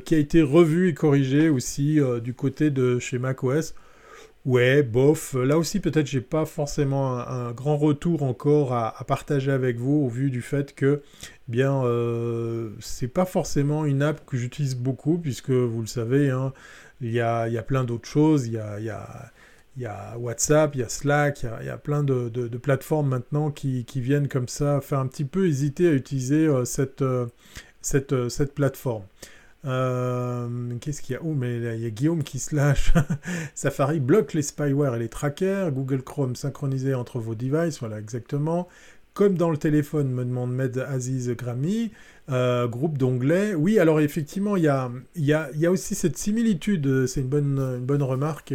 [0.05, 3.75] qui a été revue et corrigée aussi du côté de chez macOS.
[4.45, 5.35] Ouais, bof.
[5.35, 10.09] Là aussi, peut-être, j'ai pas forcément un, grand retour encore à, partager avec vous au
[10.09, 11.03] vu du fait que,
[11.49, 16.53] bien, euh, c'est pas forcément une app que j'utilise beaucoup puisque vous le savez, hein,
[17.01, 18.47] il y, a, y, a, plein d'autres choses.
[18.47, 22.29] Il y a, y, a, WhatsApp, il y a Slack, il y a, plein de,
[22.59, 26.65] plateformes maintenant qui, viennent comme ça faire un petit peu hésiter à utiliser euh,
[27.01, 27.27] euh,
[27.81, 29.05] cette, cette plateforme.
[29.67, 31.23] Euh, qu'est-ce qu'il y a?
[31.23, 32.93] Oh, mais il y a Guillaume qui se lâche.
[33.55, 35.73] Safari bloque les spyware et les trackers.
[35.73, 37.81] Google Chrome synchronisé entre vos devices.
[37.81, 38.69] Voilà, exactement.
[39.15, 41.93] Comme dans le téléphone, me demande Med Aziz Grammy.
[42.31, 43.55] Euh, groupe d'onglets.
[43.55, 47.07] Oui, alors effectivement, il y a, y, a, y a, aussi cette similitude.
[47.07, 48.55] C'est une bonne, une bonne remarque.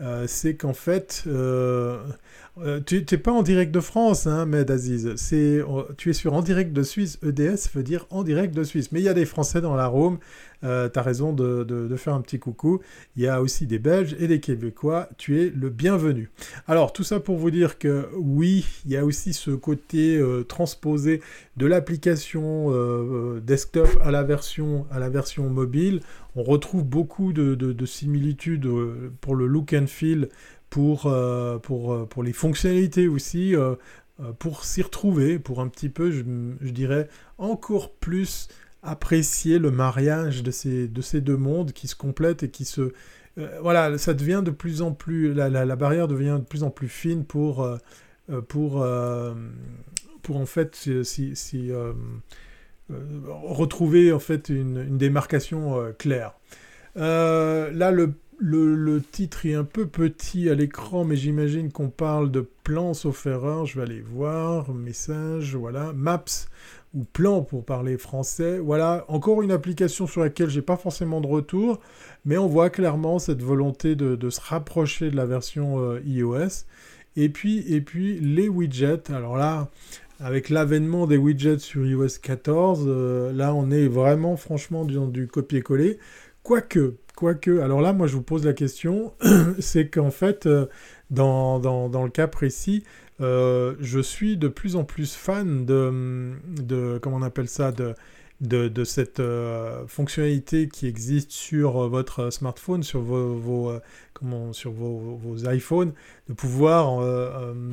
[0.00, 5.14] Euh, c'est qu'en fait, euh, tu n'es pas en direct de France, hein, Med Aziz.
[5.16, 7.18] C'est, oh, tu es sur en direct de Suisse.
[7.22, 8.92] EDS veut dire en direct de Suisse.
[8.92, 10.18] Mais il y a des Français dans la Rome.
[10.62, 12.80] Euh, tu as raison de, faire un petit coucou.
[13.16, 15.08] Il y a aussi des Belges et des Québécois.
[15.18, 16.30] Tu es le bienvenu.
[16.68, 20.44] Alors, tout ça pour vous dire que oui, il y a aussi ce côté euh,
[20.44, 21.20] transposé
[21.56, 22.68] de l'application
[23.42, 26.00] desktop à la, version, à la version mobile.
[26.36, 28.68] On retrouve beaucoup de, de similitudes
[29.20, 30.28] pour le look and feel
[30.74, 33.76] pour, euh, pour, euh, pour les fonctionnalités aussi, euh,
[34.40, 36.24] pour s'y retrouver, pour un petit peu, je,
[36.68, 38.48] dirais, encore plus
[38.82, 42.92] apprécier le mariage de ces, de ces deux mondes qui se complètent et qui se...
[43.60, 45.32] voilà, ça devient de plus en plus...
[45.32, 47.68] La, la, barrière devient de plus en plus fine pour...
[48.48, 48.86] pour,
[50.22, 51.72] pour en fait si
[52.90, 56.34] retrouver en fait une, démarcation claire.
[56.96, 62.46] là, le le, titre est un peu petit à l'écran, mais j'imagine qu'on parle de
[62.62, 63.66] plan sauf erreur.
[63.66, 66.24] Je vais aller voir, message, voilà, maps
[66.94, 68.58] ou plan pour parler français.
[68.58, 71.80] Voilà, encore une application sur laquelle j'ai pas forcément de retour,
[72.24, 76.64] mais on voit clairement cette volonté de, se rapprocher de la version euh, iOS.
[77.16, 79.10] Et puis, et puis les widgets.
[79.12, 79.70] Alors là,
[80.24, 85.28] avec l'avènement des widgets sur iOS 14, euh, là on est vraiment franchement dans du
[85.28, 85.98] copier-coller.
[86.42, 89.12] Quoique, Quoique, alors là, moi je vous pose la question,
[89.58, 90.66] c'est qu'en fait, euh,
[91.10, 92.84] dans, le cas précis,
[93.20, 97.94] euh, je suis de plus en plus fan de, de comment on appelle ça, de,
[98.40, 103.72] de, cette euh, fonctionnalité qui existe sur votre smartphone, sur vos,
[104.12, 105.92] comment, sur vos, iPhones,
[106.28, 107.00] de pouvoir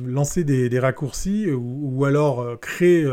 [0.06, 3.06] lancer des, raccourcis ou alors créer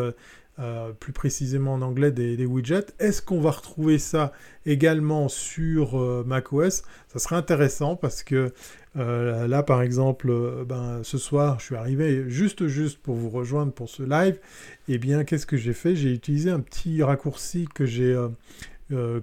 [0.59, 2.87] euh, plus précisément en anglais des, widgets.
[2.99, 4.33] Est-ce qu'on va retrouver ça
[4.65, 6.83] également sur euh, macOS?
[7.07, 8.51] Ça serait intéressant parce que
[8.97, 10.33] euh, là, par exemple,
[10.65, 14.39] ben, ce soir, je suis arrivé juste juste pour vous rejoindre pour ce live.
[14.87, 15.95] Et eh bien, qu'est-ce que j'ai fait?
[15.95, 18.15] J'ai utilisé un petit raccourci que j'ai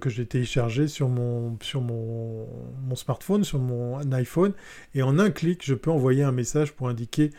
[0.05, 1.57] j'ai téléchargé sur mon,
[2.95, 4.53] smartphone, sur mon iPhone,
[4.95, 7.31] et en un clic, je peux envoyer un message pour indiquer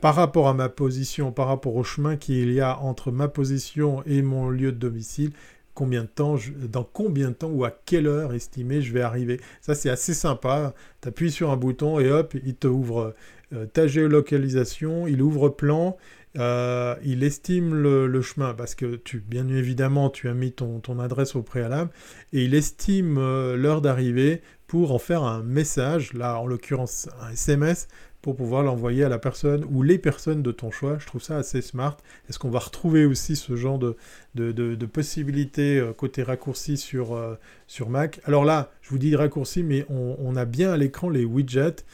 [0.00, 4.02] par rapport à ma position, par rapport au chemin qu'il y a entre ma position
[4.04, 5.30] et mon lieu de domicile,
[5.76, 6.36] combien de temps,
[6.72, 9.38] dans combien de temps ou à quelle heure estimée je vais arriver.
[9.60, 10.74] Ça, c'est assez sympa.
[11.02, 13.14] Tu appuies sur un bouton et hop, il te ouvre
[13.52, 15.96] euh, ta géolocalisation, il ouvre plan,
[16.38, 21.36] euh, il estime le, chemin parce que tu, bien évidemment, tu as mis ton, adresse
[21.36, 21.90] au préalable
[22.32, 27.30] et il estime euh, l'heure d'arrivée pour en faire un message, là en l'occurrence un
[27.30, 27.86] SMS,
[28.26, 30.98] pour pouvoir l'envoyer à la personne ou les personnes de ton choix.
[30.98, 31.96] Je trouve ça assez smart.
[32.28, 33.96] Est-ce qu'on va retrouver aussi ce genre de,
[34.34, 37.36] de, possibilités euh, côté raccourci sur, euh,
[37.68, 38.18] sur Mac?
[38.24, 41.84] Alors là, je vous dis raccourci, mais on, a bien à l'écran les widgets.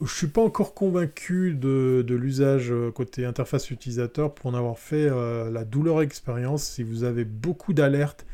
[0.00, 5.08] Je suis pas encore convaincu de, l'usage euh, côté interface utilisateur pour en avoir fait
[5.08, 6.64] la douleur expérience.
[6.64, 8.26] Si vous avez beaucoup d'alertes,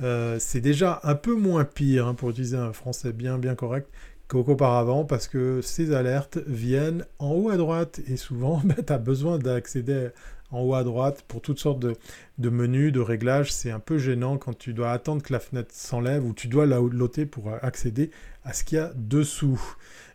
[0.00, 3.88] c'est déjà un peu moins pire, hein, pour utiliser un français bien bien correct,
[4.28, 8.98] qu'auparavant parce que ces alertes viennent en haut à droite et souvent ben, tu as
[8.98, 10.08] besoin d'accéder
[10.50, 13.52] en haut à droite pour toutes sortes de, menus, de réglages.
[13.52, 16.66] C'est un peu gênant quand tu dois attendre que la fenêtre s'enlève ou tu dois
[16.66, 18.10] la loter pour accéder
[18.44, 19.60] à ce qu'il y a dessous.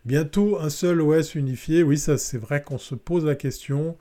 [0.05, 3.97] Bientôt un seul OS unifié, oui ça c'est vrai qu'on se pose la question.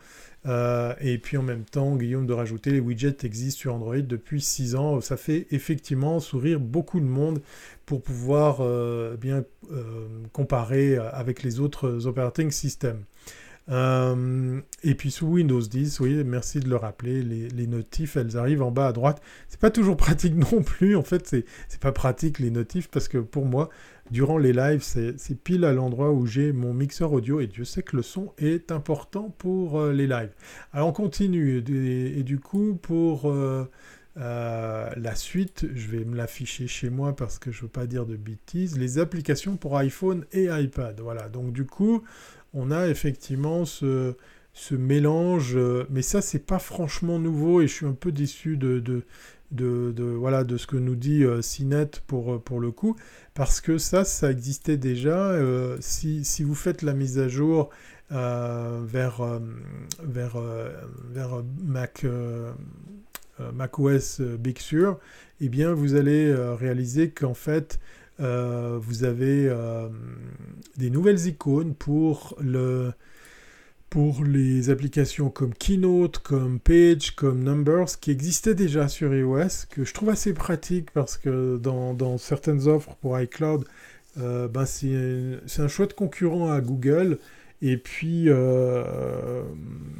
[0.47, 4.41] Euh, et puis en même temps, Guillaume, de rajouter, les widgets existent sur Android depuis
[4.41, 5.01] 6 ans.
[5.01, 7.43] Ça fait effectivement sourire beaucoup de monde
[7.87, 13.05] pour pouvoir euh, bien euh, comparer avec les autres operating systems.
[13.69, 18.71] et puis sous Windows 10, oui, merci de le rappeler, les, notifs, elles arrivent en
[18.71, 19.21] bas à droite.
[19.49, 20.97] C'est pas toujours pratique non plus.
[20.97, 23.69] En fait, c'est pas pratique les notifs parce que pour moi,
[24.11, 27.83] durant les lives, c'est pile à l'endroit où j'ai mon mixeur audio et Dieu sait
[27.83, 30.33] que le son est important pour euh, les lives.
[30.73, 33.69] Alors on continue et, du coup pour euh,
[34.17, 37.87] euh, la suite, je vais me l'afficher chez moi parce que je ne veux pas
[37.87, 40.99] dire de bêtises, les applications pour iPhone et iPad.
[41.01, 42.03] Voilà, donc du coup
[42.53, 44.15] on a effectivement ce,
[44.73, 45.57] mélange,
[45.89, 49.05] mais ça c'est pas franchement nouveau et je suis un peu déçu de, de,
[49.53, 52.97] voilà, de ce que nous dit euh, euh, pour le coup,
[53.35, 55.31] parce que ça, ça existait déjà.
[55.31, 57.71] Euh, si, si, vous faites la mise à jour
[58.11, 59.41] vers,
[60.03, 60.37] vers,
[61.13, 62.05] vers Mac,
[63.53, 64.99] macOS Big Sur,
[65.41, 67.79] eh bien, vous allez réaliser qu'en fait,
[68.19, 69.49] vous avez
[70.77, 72.93] des nouvelles icônes pour le
[73.91, 79.85] pour les applications comme Keynote, comme Page, comme Numbers, qui existaient déjà sur iOS, que
[79.85, 83.65] je trouve assez pratique parce que dans, certaines offres pour iCloud,
[84.17, 87.19] ben c'est un chouette concurrent à Google.
[87.63, 89.43] Et puis, euh,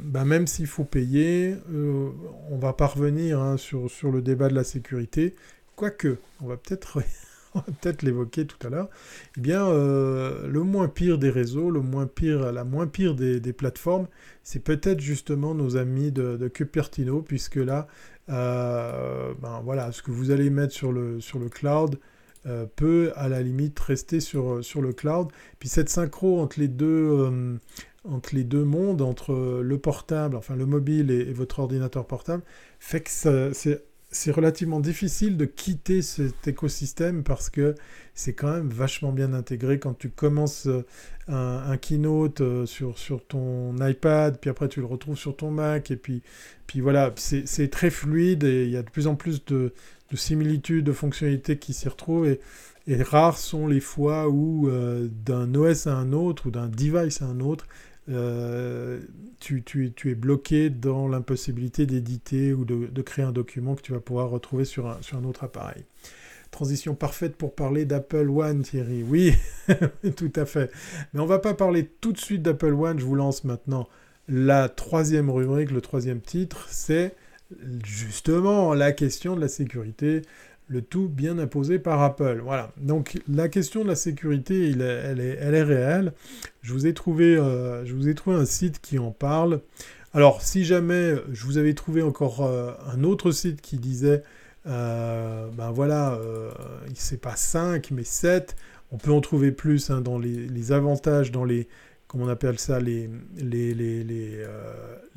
[0.03, 2.09] ben même s'il faut payer, euh,
[2.49, 5.35] on va pas revenir hein, sur, sur le débat de la sécurité.
[5.75, 6.99] Quoique, on va peut-être
[7.81, 8.89] peut-être l'évoquer tout à l'heure,
[9.37, 13.53] eh bien, euh, le moins pire des réseaux, le moins pire, la moins pire des,
[13.53, 14.07] plateformes,
[14.43, 17.87] c'est peut-être justement nos amis de, Cupertino, puisque là,
[18.29, 21.99] euh, ben voilà, ce que vous allez mettre sur le, sur le cloud
[22.45, 25.27] euh, peut à la limite rester sur, sur le cloud.
[25.59, 27.59] Puis cette synchro entre les deux
[28.03, 32.41] entre les deux mondes, entre le portable, enfin le mobile et votre ordinateur portable,
[32.79, 33.09] fait que
[33.53, 37.75] c'est c'est relativement difficile de quitter cet écosystème parce que
[38.13, 39.79] c'est quand même vachement bien intégré.
[39.79, 40.83] Quand tu commences euh,
[41.29, 45.91] un, keynote euh, sur, sur ton iPad, puis après tu le retrouves sur ton Mac,
[45.91, 46.21] et puis,
[46.67, 49.73] puis voilà, c'est très fluide et il y a de plus en plus de,
[50.13, 52.39] similitudes, de fonctionnalités qui s'y retrouvent, et,
[53.03, 57.25] rares sont les fois où euh, d'un OS à un autre ou d'un device à
[57.25, 57.65] un autre,
[58.09, 58.99] euh,
[59.39, 59.63] tu,
[60.05, 64.65] es bloqué dans l'impossibilité d'éditer ou de, créer un document que tu vas pouvoir retrouver
[64.65, 65.85] sur un, sur un autre appareil.
[66.49, 69.03] Transition parfaite pour parler d'Apple One, Thierry.
[69.03, 69.33] Oui,
[70.15, 70.71] tout à fait.
[71.13, 72.99] Mais on va pas parler tout de suite d'Apple One.
[72.99, 73.87] Je vous lance maintenant
[74.27, 76.67] la troisième rubrique, le troisième titre.
[76.69, 77.15] C'est
[77.85, 80.21] justement la question de la sécurité
[80.71, 82.39] le tout bien imposé par Apple.
[82.43, 82.71] Voilà.
[82.77, 84.81] Donc la question de la sécurité, elle,
[85.19, 86.13] est, elle, est, réelle.
[86.61, 89.59] Je vous, ai trouvé, euh, je vous ai trouvé un site qui en parle.
[90.13, 94.23] Alors si jamais je vous avais trouvé encore euh, un autre site qui disait,
[94.65, 96.17] euh, ben voilà,
[96.93, 98.55] c'est pas 5 mais 7,
[98.91, 101.67] on peut en trouver plus hein, dans les, avantages, dans les,
[102.07, 103.09] comment on appelle ça, les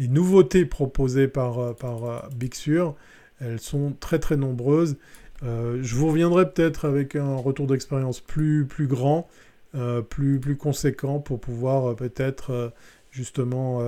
[0.01, 2.97] nouveautés proposées par, par Big Sur.
[3.41, 4.97] Elles sont très très nombreuses
[5.43, 9.29] euh, je vous reviendrai peut-être avec un retour d'expérience plus, plus grand,
[9.75, 12.73] euh, plus, plus conséquent pour pouvoir euh, peut-être
[13.11, 13.81] justement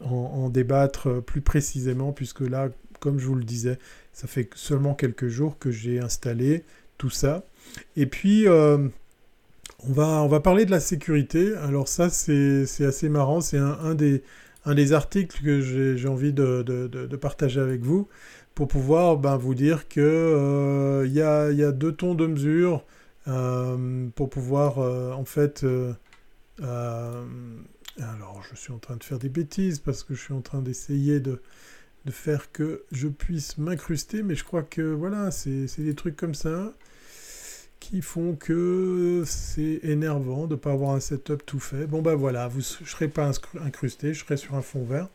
[0.00, 3.78] en, débattre plus précisément, puisque là, comme je vous le disais,
[4.12, 6.64] ça fait seulement quelques jours que j'ai installé
[6.98, 7.44] tout ça.
[7.96, 8.90] Et puis, on,
[9.92, 11.54] va, on va parler de la sécurité.
[11.54, 13.40] Alors ça, c'est assez marrant.
[13.40, 14.24] C'est un, des,
[14.64, 15.60] un des articles que
[15.96, 18.08] j'ai envie de, de, partager avec vous
[18.54, 22.84] pour pouvoir ben, vous dire que il euh, y, a, deux tons de mesure
[23.26, 25.66] euh, pour pouvoir euh, en fait
[26.62, 30.62] alors je suis en train de faire des bêtises parce que je suis en train
[30.62, 31.42] d'essayer de,
[32.04, 36.34] de, faire que je puisse m'incruster mais je crois que voilà c'est des trucs comme
[36.34, 36.74] ça
[37.80, 41.86] qui font que c'est énervant de ne pas avoir un setup tout fait.
[41.86, 45.08] Bon ben voilà, vous, je ne serai pas incrusté, je serai sur un fond vert.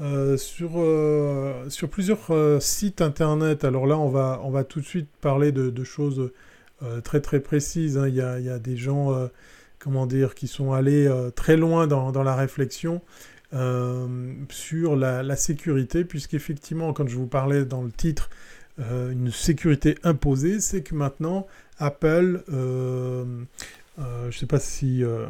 [0.00, 4.80] Euh, sur, euh, sur plusieurs euh, sites internet, alors là on va, on va tout
[4.80, 6.32] de suite parler de, choses
[7.04, 7.96] très très précises.
[7.96, 8.08] Hein.
[8.08, 9.28] Il, y a, des gens,
[9.78, 13.00] comment dire, qui sont allés très loin dans, dans la réflexion.
[14.50, 18.28] sur la, la sécurité, puisqu'effectivement, quand je vous parlais dans le titre,
[18.78, 21.46] une sécurité imposée, c'est que maintenant,
[21.78, 22.42] Apple
[24.00, 25.26] euh, je ne sais pas si euh,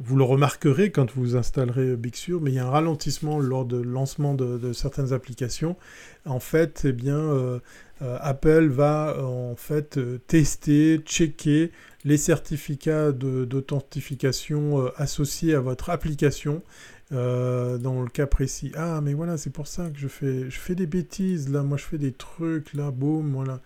[0.00, 3.64] vous le remarquerez quand vous installerez Big Sur, mais il y a un ralentissement lors
[3.64, 5.76] de lancement de, certaines applications.
[6.24, 7.58] En fait, eh bien, euh,
[8.00, 11.72] Apple va en fait tester, checker
[12.04, 16.62] les certificats d'authentification associés à votre application.
[17.10, 18.72] dans le cas précis.
[18.76, 21.62] Ah, mais voilà, c'est pour ça que je fais, je fais des bêtises là.
[21.62, 23.60] Moi, je fais des trucs là, boum, voilà.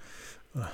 [0.57, 0.71] Ah.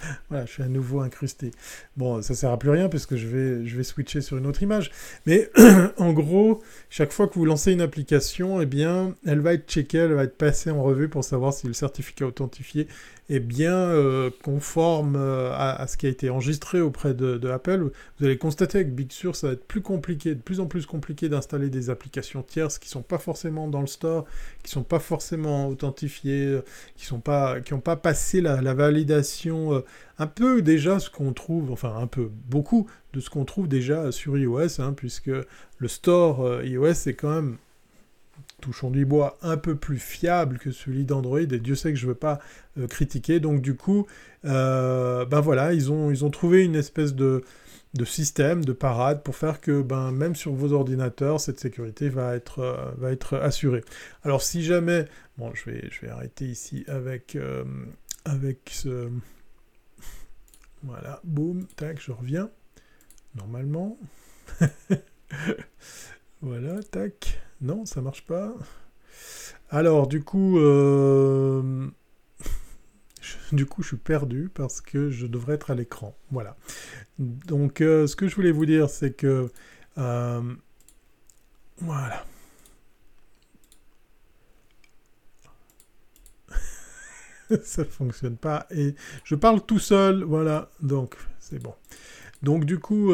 [0.28, 1.50] voilà, je suis à nouveau incrusté.
[1.96, 4.46] Bon, ça sert à plus rien parce que je vais, je vais switcher sur une
[4.46, 4.90] autre image.
[5.26, 5.50] Mais
[5.98, 9.98] en gros, chaque fois que vous lancez une application, eh bien, elle va être checkée,
[9.98, 12.88] elle va être passée en revue pour savoir si le certificat authentifié
[13.28, 17.90] est bien euh, conforme euh, à, ce qui a été enregistré auprès de, Apple.
[18.18, 20.86] Vous allez constater avec Big Sur, ça va être plus compliqué, de plus en plus
[20.86, 24.24] compliqué d'installer des applications tierces qui sont pas forcément dans le store,
[24.62, 26.60] qui sont pas forcément authentifiées,
[26.96, 29.74] qui sont pas, n'ont pas passé la, validation.
[29.74, 29.84] Euh,
[30.18, 34.12] un peu déjà ce qu'on trouve, enfin un peu, beaucoup de ce qu'on trouve déjà
[34.12, 35.30] sur iOS, hein, puisque
[35.78, 37.58] le store iOS est quand même
[38.60, 42.06] touchons du bois, un peu plus fiable que celui d'Android, et Dieu sait que je
[42.06, 42.40] ne veux pas
[42.78, 43.40] euh, critiquer.
[43.40, 44.06] Donc du coup,
[44.44, 47.44] euh, ben voilà, ils ont, ils ont trouvé une espèce de,
[48.04, 52.60] système, de parade, pour faire que ben, même sur vos ordinateurs, cette sécurité va être,
[52.60, 53.84] euh, va être assurée.
[54.22, 55.06] Alors si jamais,
[55.38, 57.38] bon, je vais, je vais arrêter ici avec,
[58.24, 59.08] avec ce...
[60.82, 62.50] Voilà, boum, tac, je reviens.
[63.34, 63.98] Normalement.
[66.42, 67.40] voilà, tac.
[67.60, 68.54] Non, ça marche pas.
[69.70, 71.88] Alors, du coup, euh,
[73.52, 76.16] du coup, je suis perdu parce que je devrais être à l'écran.
[76.30, 76.56] Voilà.
[77.18, 79.50] Donc, euh, ce que je voulais vous dire, c'est que
[79.98, 80.54] euh,
[81.78, 82.24] voilà.
[87.62, 90.22] ça fonctionne pas et je parle tout seul.
[90.24, 90.70] Voilà.
[90.80, 91.74] Donc, c'est bon.
[92.42, 93.12] Donc, du coup.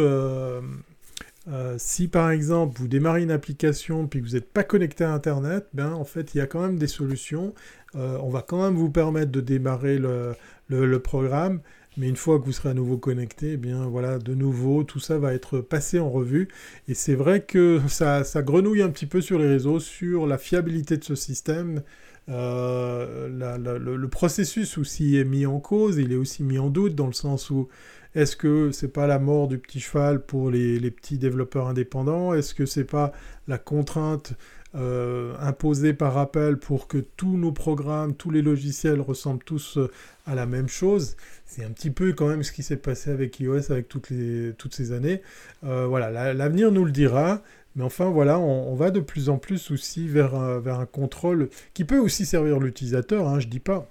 [1.48, 5.12] Euh, si par exemple vous démarrez une application puis que vous n'êtes pas connecté à
[5.12, 7.52] Internet, ben en fait il y a quand même des solutions.
[7.96, 11.60] Euh, on va quand même vous permettre de démarrer le, programme,
[11.96, 15.00] mais une fois que vous serez à nouveau connecté, eh bien voilà, de nouveau tout
[15.00, 16.48] ça va être passé en revue.
[16.88, 20.96] Et c'est vrai que ça, grenouille un petit peu sur les réseaux sur la fiabilité
[20.96, 21.82] de ce système.
[22.28, 27.08] Euh, le, processus aussi est mis en cause, il est aussi mis en doute dans
[27.08, 27.68] le sens où
[28.14, 32.34] est-ce que c'est pas la mort du petit cheval pour les, petits développeurs indépendants?
[32.34, 33.12] Est-ce que c'est pas
[33.48, 34.34] la contrainte
[34.74, 39.90] euh, imposée par Apple pour que tous nos programmes, tous les logiciels ressemblent tous euh,
[40.26, 41.16] à la même chose?
[41.46, 44.52] C'est un petit peu quand même ce qui s'est passé avec iOS avec toutes, les,
[44.58, 45.22] toutes ces années.
[45.64, 47.42] Euh, voilà, l'avenir nous le dira.
[47.76, 51.98] Mais enfin, voilà, on, va de plus en plus aussi vers, un contrôle qui peut
[51.98, 53.88] aussi servir l'utilisateur, hein, je dis pas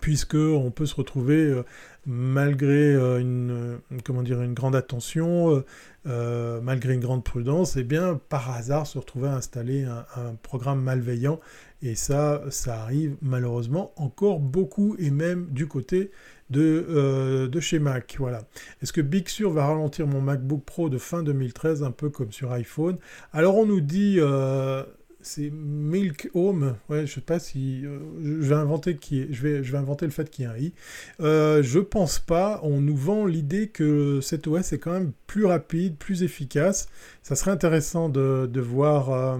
[0.00, 1.62] puisque on peut se retrouver
[2.06, 5.64] malgré euh, une, comment dire, une grande attention, euh,
[6.06, 10.82] euh, malgré une grande prudence, eh bien par hasard se retrouver à installer un, programme
[10.82, 11.40] malveillant.
[11.82, 16.10] Et ça, ça arrive malheureusement encore beaucoup, et même du côté
[16.50, 18.16] de, de chez Mac.
[18.18, 18.42] Voilà.
[18.82, 22.32] Est-ce que Big Sur va ralentir mon MacBook Pro de fin 2013, un peu comme
[22.32, 22.98] sur iPhone?
[23.32, 24.18] Alors on nous dit
[25.22, 26.76] c'est Milk Home.
[26.88, 30.06] Ouais, je sais pas si euh, je vais inventer qui je vais je vais inventer
[30.06, 30.72] le fait qu'il y ait un i.
[31.20, 32.60] Euh, je pense pas.
[32.62, 36.88] On nous vend l'idée que cet OS est quand même plus rapide, plus efficace.
[37.22, 39.38] Ça serait intéressant de, de voir euh,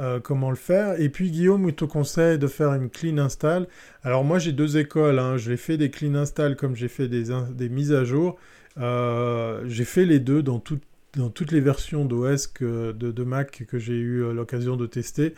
[0.00, 1.00] euh, comment le faire.
[1.00, 3.66] Et puis Guillaume, il te conseille de faire une clean install.
[4.02, 5.18] Alors moi j'ai deux écoles.
[5.18, 5.36] Hein.
[5.36, 7.24] J'ai fait des clean install comme j'ai fait des,
[7.54, 8.36] des mises à jour.
[8.76, 10.82] j'ai fait les deux dans toutes
[11.14, 15.34] dans toutes les versions d'OS de, de, Mac que j'ai eu euh, l'occasion de tester.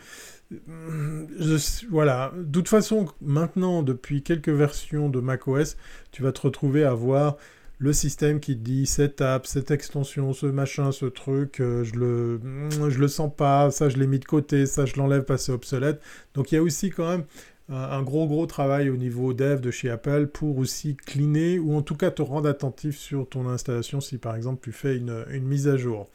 [1.90, 5.76] voilà, de toute façon, maintenant, depuis quelques versions de macOS,
[6.10, 7.36] tu vas te retrouver à voir
[7.78, 11.94] le système qui te dit cette app, cette extension, ce machin, ce truc, euh, je
[11.94, 12.40] le,
[12.88, 16.00] je le sens pas, ça je l'ai mis de côté, ça je l'enlève, passer obsolète.
[16.34, 17.24] Donc il y a aussi quand même
[17.70, 21.82] un gros gros travail au niveau dev de chez Apple pour aussi cleaner ou en
[21.82, 25.68] tout cas te rendre attentif sur ton installation si par exemple tu fais une, mise
[25.68, 26.08] à jour.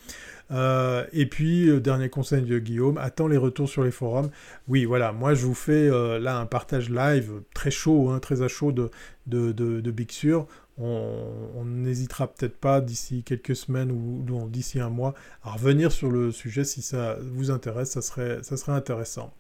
[0.51, 4.29] Euh, et puis, euh, dernier conseil de Guillaume, attends les retours sur les forums.
[4.67, 8.41] Oui, voilà, moi je vous fais euh, là un partage live très chaud, hein, très
[8.41, 8.91] à chaud de,
[9.27, 10.47] de, Big Sur.
[10.77, 16.31] on n'hésitera peut-être pas d'ici quelques semaines ou, d'ici un mois à revenir sur le
[16.31, 19.33] sujet si ça vous intéresse, ça serait intéressant.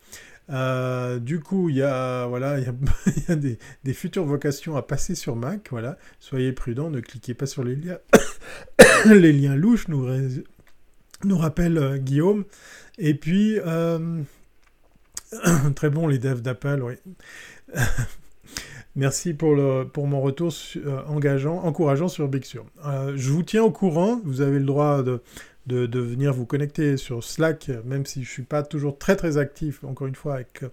[0.49, 3.35] Euh, du coup, il y a, voilà, il y a,
[3.83, 5.67] des, futures vocations à passer sur Mac.
[5.71, 7.99] Voilà, soyez prudents, ne cliquez pas sur les liens,
[9.05, 10.07] les louches, nous,
[11.23, 12.45] nous rappelle euh, Guillaume.
[12.97, 14.21] Et puis, euh,
[15.75, 16.95] très bon les devs d'Apple, oui.
[18.95, 20.53] Merci pour, le, pour mon retour
[21.07, 22.63] engageant, encourageant sur Big Sur.
[23.15, 25.19] je vous tiens au courant, vous avez le droit de,
[25.67, 29.37] de, venir vous connecter sur Slack, même si je ne suis pas toujours très très
[29.37, 30.69] actif, encore une fois, avec euh,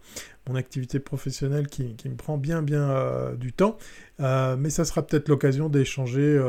[0.48, 3.78] mon activité professionnelle qui, me prend bien bien euh, du temps.
[4.20, 6.40] Euh, mais ça sera peut-être l'occasion d'échanger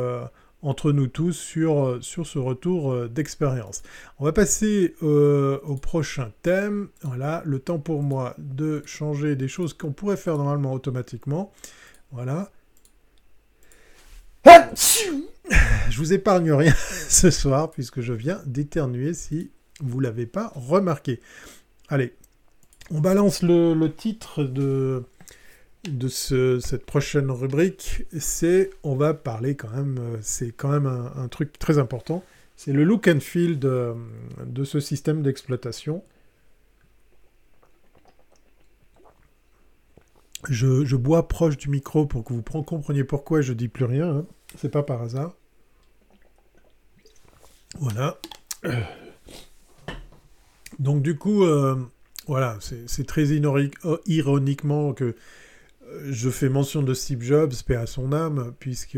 [0.64, 3.82] entre nous tous sur, sur ce retour d'expérience.
[4.20, 6.90] On va passer au prochain thème.
[7.04, 11.52] Voilà, le temps pour moi de changer des choses qu'on pourrait faire normalement automatiquement.
[12.12, 12.52] Voilà.
[14.46, 16.74] Je vous épargne rien
[17.10, 21.20] ce soir puisque je viens d'éternuer si vous l'avez pas remarqué.
[21.90, 22.14] Allez,
[22.90, 25.04] on balance le, titre de,
[25.84, 28.06] de cette prochaine rubrique.
[28.18, 32.24] C'est, on va parler quand même, euh, c'est quand même un, truc très important.
[32.56, 33.94] C'est le look and feel de,
[34.64, 36.04] ce système d'exploitation.
[40.50, 44.18] Je, bois proche du micro pour que vous compreniez pourquoi je dis plus rien.
[44.18, 44.26] Hein.
[44.56, 45.36] C'est pas par hasard.
[47.80, 48.18] Voilà.
[50.80, 51.76] Donc du coup, euh,
[52.28, 55.16] voilà, c'est très euh, ironiquement que
[55.86, 58.98] euh, je fais mention de Steve Jobs, paix à son âme, puisque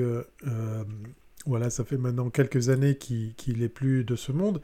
[1.46, 4.62] voilà, ça fait maintenant quelques années qu'il n'est plus de ce monde.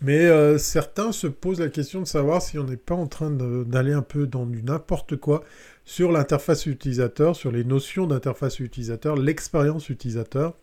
[0.00, 3.92] Mais certains se posent la question de savoir si on n'est pas en train d'aller
[3.92, 5.44] un peu dans du n'importe quoi
[5.84, 10.54] sur l'interface utilisateur, sur les notions d'interface utilisateur, l'expérience utilisateur.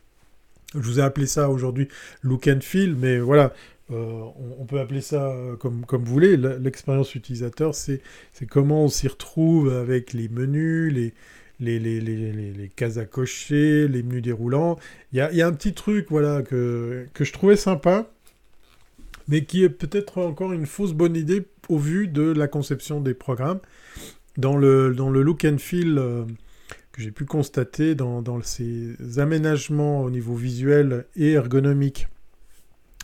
[0.73, 1.87] Je vous ai appelé ça aujourd'hui
[2.21, 3.53] look and feel, mais voilà,
[3.91, 4.23] euh,
[4.59, 6.37] on, peut appeler ça euh, comme, vous voulez.
[6.37, 8.01] L'expérience utilisateur, c'est
[8.49, 11.13] comment on s'y retrouve avec les menus,
[11.59, 14.77] les, cases à cocher, les menus déroulants.
[15.11, 18.11] Il y a, un petit truc voilà, que je trouvais sympa,
[19.27, 23.13] mais qui est peut-être encore une fausse bonne idée au vu de la conception des
[23.13, 23.59] programmes.
[24.39, 25.97] Dans le, look and feel...
[25.97, 26.23] Euh,
[26.97, 32.09] j'ai pu constater dans, ces aménagements au niveau visuel et ergonomique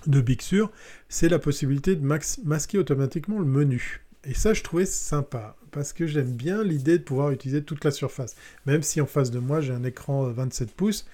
[0.05, 0.69] de Big Sur,
[1.07, 2.05] c'est la possibilité de
[2.43, 4.01] masquer automatiquement le menu.
[4.25, 7.91] Et ça, je trouvais sympa, parce que j'aime bien l'idée de pouvoir utiliser toute la
[7.91, 8.35] surface.
[8.65, 11.07] Même si en face de moi, j'ai un écran 27 pouces,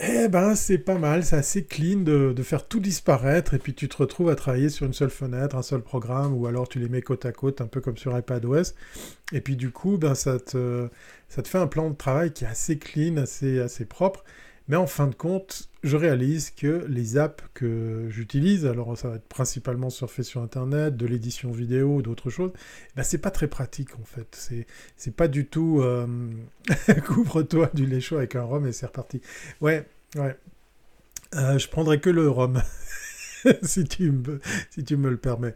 [0.00, 3.88] eh ben, c'est pas mal, c'est assez clean de, faire tout disparaître et puis tu
[3.88, 6.88] te retrouves à travailler sur une seule fenêtre, un seul programme, ou alors tu les
[6.88, 8.74] mets côte à côte, un peu comme sur iPadOS.
[9.32, 10.88] Et puis du coup, ben, ça, te,
[11.28, 14.24] ça te fait un plan de travail qui est assez clean, assez, assez propre.
[14.68, 19.16] Mais en fin de compte, je réalise que les apps que j'utilise, alors ça va
[19.16, 22.52] être principalement surfer sur Internet, de l'édition vidéo, d'autres choses,
[22.96, 24.66] ben c'est pas très pratique en fait.
[24.96, 26.06] C'est, pas du tout euh,
[27.06, 29.20] couvre-toi du lait chaud avec un rhum et c'est reparti.
[29.60, 29.86] Ouais,
[30.16, 30.36] ouais.
[31.34, 32.62] Euh, je prendrai que le rhum.
[33.62, 34.40] si, tu me,
[34.70, 35.54] si tu me le permets.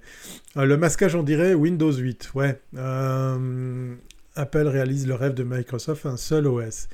[0.59, 2.33] Euh, le masquage, on dirait Windows 8.
[2.35, 2.61] Ouais.
[4.35, 6.89] Apple réalise le rêve de Microsoft, un seul OS.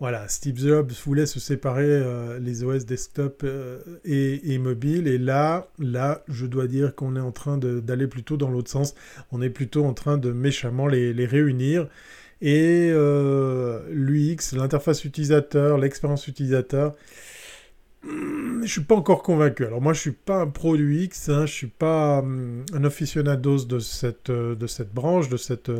[0.00, 5.68] Voilà, Steve Jobs voulait se séparer euh, les OS desktop euh, et, mobile, et là,
[5.78, 8.94] là, je dois dire qu'on est en train d'aller plutôt dans l'autre sens.
[9.30, 11.86] On est plutôt en train de méchamment les, réunir.
[12.40, 16.94] Et euh, l'UX, l'interface utilisateur, l'expérience utilisateur,
[18.02, 19.66] hmm, je suis pas encore convaincu.
[19.66, 22.84] Alors moi, je suis pas un pro du X, hein, je suis pas hmm, un
[22.84, 25.70] aficionados de cette branche, de cette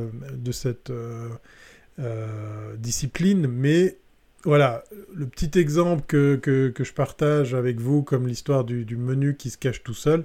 [2.79, 3.97] discipline, mais
[4.45, 4.85] voilà,
[5.15, 9.83] le petit exemple que, je partage avec vous, comme l'histoire du, menu qui se cache
[9.83, 10.25] tout seul.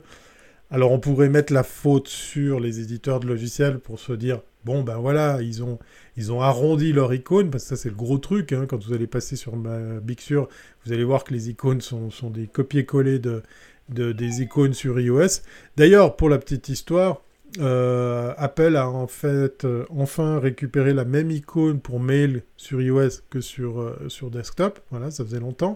[0.71, 4.83] Alors on pourrait mettre la faute sur les éditeurs de logiciels pour se dire, bon
[4.83, 5.77] ben voilà, ils ont,
[6.17, 8.65] ils ont arrondi leur icône, parce que ça c'est le gros truc, hein.
[8.67, 10.49] quand vous allez passer sur ma Big Sur,
[10.85, 13.43] vous allez voir que les icônes sont, des copier-coller de,
[13.89, 15.41] des icônes sur iOS.
[15.77, 17.21] D'ailleurs, pour la petite histoire,
[17.59, 23.21] euh, Apple a en fait euh, enfin récupéré la même icône pour mail sur iOS
[23.29, 24.79] que sur, euh, sur desktop.
[24.91, 25.75] Voilà, ça faisait longtemps.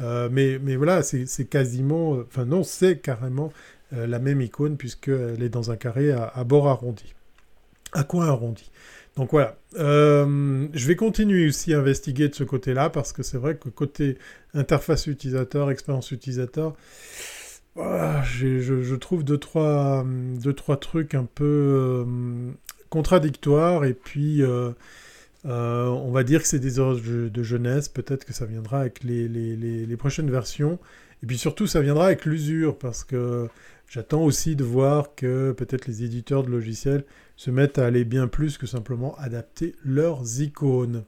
[0.00, 3.52] mais, mais voilà, c'est quasiment, enfin non, c'est carrément
[3.92, 7.14] la même icône puisqu'elle est dans un carré à, bord arrondi.
[7.92, 8.70] À coin arrondi?
[9.16, 9.56] Donc voilà.
[9.74, 14.18] je vais continuer aussi à investiguer de ce côté-là parce que c'est vrai que côté
[14.54, 16.74] interface utilisateur, expérience utilisateur,
[17.76, 22.52] ah, je, trouve deux trois, deux, trois trucs un peu euh,
[22.90, 24.72] contradictoires et puis euh,
[25.44, 29.28] on va dire que c'est des horloges de, jeunesse, peut-être que ça viendra avec les,
[29.28, 30.78] les, prochaines versions.
[31.22, 33.48] Et puis surtout, ça viendra avec l'usure, parce que
[33.88, 37.04] j'attends aussi de voir que peut-être les éditeurs de logiciels
[37.36, 41.04] se mettent à aller bien plus que simplement adapter leurs icônes.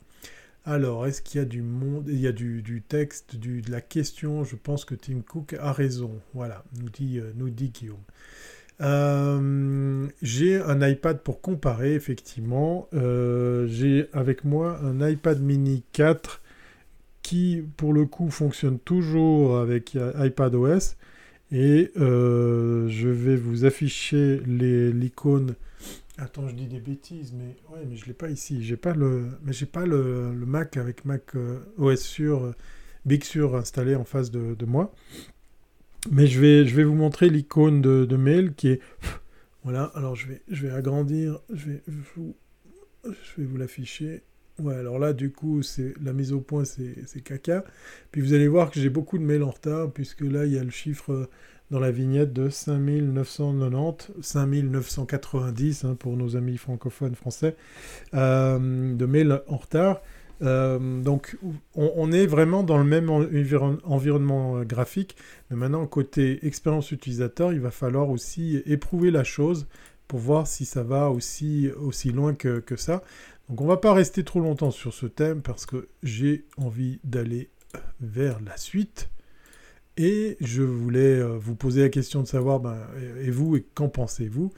[0.66, 4.44] Alors, est-ce qu'il y a du monde, il y a du, texte, de la question?
[4.44, 6.20] Je pense que Tim Cook a raison.
[6.32, 7.98] Voilà, nous dit, euh, Guillaume.
[8.80, 12.88] Euh, j'ai un iPad pour comparer, effectivement.
[12.94, 16.40] Euh, j'ai avec moi un iPad mini 4
[17.20, 20.96] qui, pour le coup, fonctionne toujours avec iPadOS.
[21.52, 25.56] Et je vais vous afficher l'icône
[26.16, 28.62] Attends, je dis des bêtises, mais ouais, mais je l'ai pas ici.
[28.62, 32.54] J'ai pas le, mais j'ai pas le, Mac avec Mac euh, OS sur euh,
[33.04, 34.92] Big Sur installé en face de, moi.
[36.12, 38.80] Mais je vais, je vais vous montrer l'icône de, mail qui est,
[39.64, 39.84] voilà.
[39.94, 44.22] Alors je vais, je vais agrandir, je vais, je vais vous l'afficher.
[44.60, 47.64] Ouais, alors là, du coup, c'est la mise au point, c'est caca.
[48.12, 50.58] Puis vous allez voir que j'ai beaucoup de mails en retard, puisque là, il y
[50.58, 51.28] a le chiffre
[51.70, 57.56] dans la vignette de 5990, 5990 hein, pour nos amis francophones français,
[58.14, 60.00] euh, de mails en retard.
[60.42, 61.38] Euh, donc
[61.74, 65.16] on, est vraiment dans le même environnement euh, graphique,
[65.48, 69.66] mais maintenant côté expérience utilisateur, il va falloir aussi éprouver la chose
[70.08, 71.70] pour voir si ça va aussi,
[72.12, 73.02] loin que ça.
[73.48, 77.50] Donc on va pas rester trop longtemps sur ce thème parce que j'ai envie d'aller
[78.00, 79.10] vers la suite.
[79.96, 82.76] Et je voulais euh, vous poser la question de savoir, ben,
[83.20, 84.52] et vous, et qu'en pensez-vous?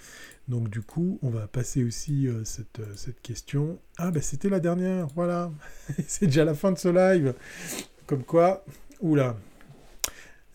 [0.49, 3.79] Donc du coup, on va passer aussi euh, cette, euh, cette, question.
[3.99, 5.51] Ah ben c'était la dernière, voilà.
[6.07, 7.35] c'est déjà la fin de ce live.
[8.07, 8.65] Comme quoi,
[9.01, 9.37] oula.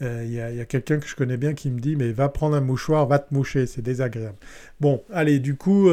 [0.04, 2.56] Il y a, a quelqu'un que je connais bien qui me dit, mais va prendre
[2.56, 4.38] un mouchoir, va te moucher, c'est désagréable.
[4.80, 5.92] Bon, allez, du coup...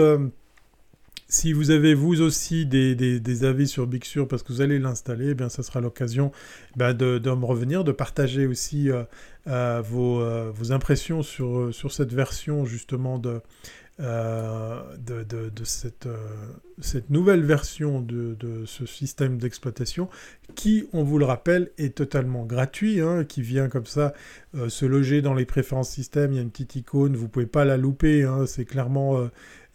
[1.30, 5.34] Si vous avez vous aussi des, avis sur Big Sur parce que vous allez l'installer,
[5.38, 6.32] eh ça sera l'occasion
[6.74, 9.02] bah, de, me revenir, de partager aussi euh,
[9.46, 13.42] euh, euh, vos, impressions sur, cette version justement de,
[15.64, 20.08] cette, nouvelle version de, ce système d'exploitation
[20.54, 24.14] qui, on vous le rappelle, est totalement gratuit, hein, qui vient comme ça
[24.68, 26.32] se loger dans les préférences système.
[26.32, 29.28] Il y a une petite icône, vous ne pouvez pas la louper, hein, c'est clairement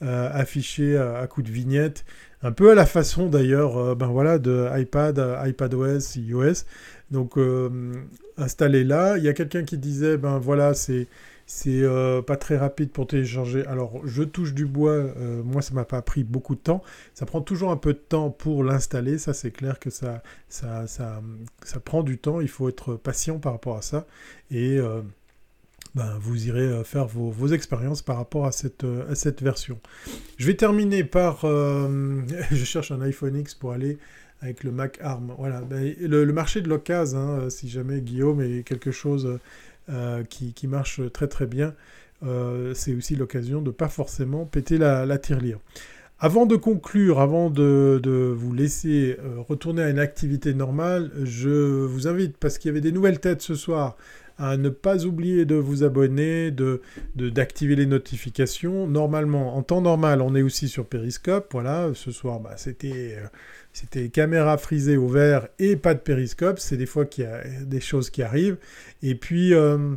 [0.04, 2.06] euh, affiché à, coup de vignette,
[2.42, 6.66] un peu à la façon d'ailleurs euh, ben voilà, de iPad, iPadOS, iOS.
[7.12, 7.38] Donc
[8.38, 11.08] installé là, il y a quelqu'un qui disait ben voilà c'est
[11.46, 13.66] c'est euh, pas très rapide pour télécharger.
[13.68, 15.04] Alors, je touche du bois.
[15.44, 16.82] moi, ça m'a pas pris beaucoup de temps.
[17.14, 19.18] Ça prend toujours un peu de temps pour l'installer.
[19.18, 21.22] Ça, c'est clair que ça, ça, ça,
[21.64, 22.40] ça, prend du temps.
[22.42, 24.08] Il faut être patient par rapport à ça.
[24.52, 24.80] Et
[25.96, 29.80] ben, vous irez euh, faire vos, expériences par rapport à cette, euh, à cette version.
[30.38, 31.46] Je vais terminer par...
[31.46, 32.22] Euh,
[32.52, 34.00] je cherche un iPhone X pour aller
[34.42, 35.34] avec le Mac ARM.
[35.38, 39.40] Voilà, ben, le, marché de l'occasion, hein, si jamais Guillaume est quelque chose
[40.30, 41.74] qui, qui, marche très très bien,
[42.74, 45.60] c'est aussi l'occasion de pas forcément péter la, la tirelire.
[46.20, 49.18] Avant de conclure, avant de, de vous laisser
[49.48, 51.50] retourner à une activité normale, je
[51.86, 53.96] vous invite, parce qu'il y avait des nouvelles têtes ce soir,
[54.38, 56.82] à ne pas oublier de vous abonner, de,
[57.16, 58.88] d'activer les notifications.
[58.88, 61.50] Normalement, en temps normal, on est aussi sur Periscope.
[61.52, 63.28] Voilà, ce soir, bah, c'était, euh,
[63.74, 66.60] c'était caméra frisée au vert et pas de Periscope.
[66.60, 68.58] C'est des fois qu'il y a des choses qui arrivent.
[69.02, 69.96] Et puis, euh,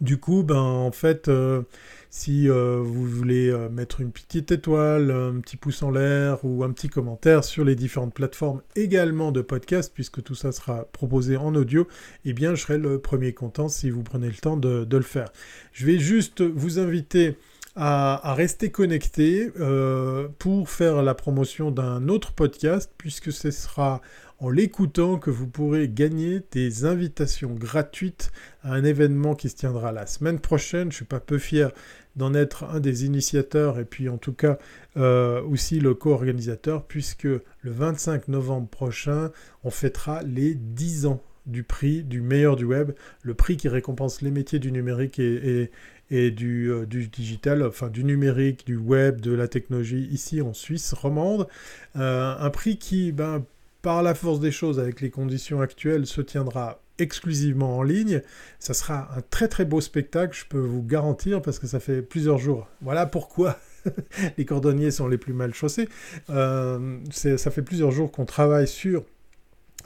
[0.00, 1.62] du coup, ben, en fait, euh,
[2.10, 6.64] si euh, vous voulez euh, mettre une petite étoile, un petit pouce en l'air ou
[6.64, 11.36] un petit commentaire sur les différentes plateformes également de podcast, puisque tout ça sera proposé
[11.36, 11.86] en audio,
[12.24, 15.30] eh bien je serai le premier content si vous prenez le temps de, le faire.
[15.72, 17.36] Je vais juste vous inviter
[17.76, 24.00] à, rester connecté euh, pour faire la promotion d'un autre podcast, puisque ce sera
[24.40, 28.30] en l'écoutant que vous pourrez gagner des invitations gratuites
[28.62, 30.92] à un événement qui se tiendra la semaine prochaine.
[30.92, 31.72] Je suis pas peu fier
[32.14, 34.58] d'en être un des initiateurs et puis en tout cas
[34.96, 39.30] euh, aussi le co-organisateur puisque le 25 novembre prochain,
[39.64, 44.22] on fêtera les 10 ans du prix du meilleur du web, le prix qui récompense
[44.22, 45.70] les métiers du numérique et,
[46.12, 51.48] euh, du, digital, enfin du numérique, du web, de la technologie ici en Suisse romande.
[51.96, 53.44] Euh, un prix qui, ben,
[53.82, 58.22] par la force des choses, avec les conditions actuelles, se tiendra exclusivement en ligne.
[58.58, 62.02] Ça sera un très très beau spectacle, je peux vous garantir, parce que ça fait
[62.02, 62.68] plusieurs jours.
[62.80, 63.58] Voilà pourquoi
[64.38, 65.88] les cordonniers sont les plus mal chaussés.
[66.30, 69.04] Euh, ça fait plusieurs jours qu'on travaille sur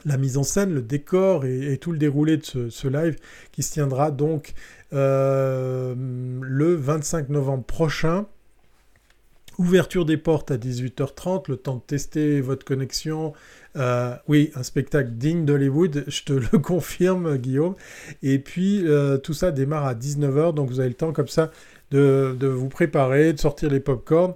[0.05, 3.15] la mise en scène, le décor et, tout le déroulé de ce, live
[3.51, 4.53] qui se tiendra donc
[4.91, 8.25] euh, le 25 novembre prochain
[9.59, 13.33] Ouverture des portes à 18h30, le temps de tester votre connexion.
[13.75, 17.75] Euh, oui, un spectacle digne d'Hollywood, je te le confirme, Guillaume.
[18.21, 21.51] Et puis, euh, tout ça démarre à 19h, donc vous avez le temps comme ça
[21.91, 24.33] de, vous préparer, de sortir les pop-corns.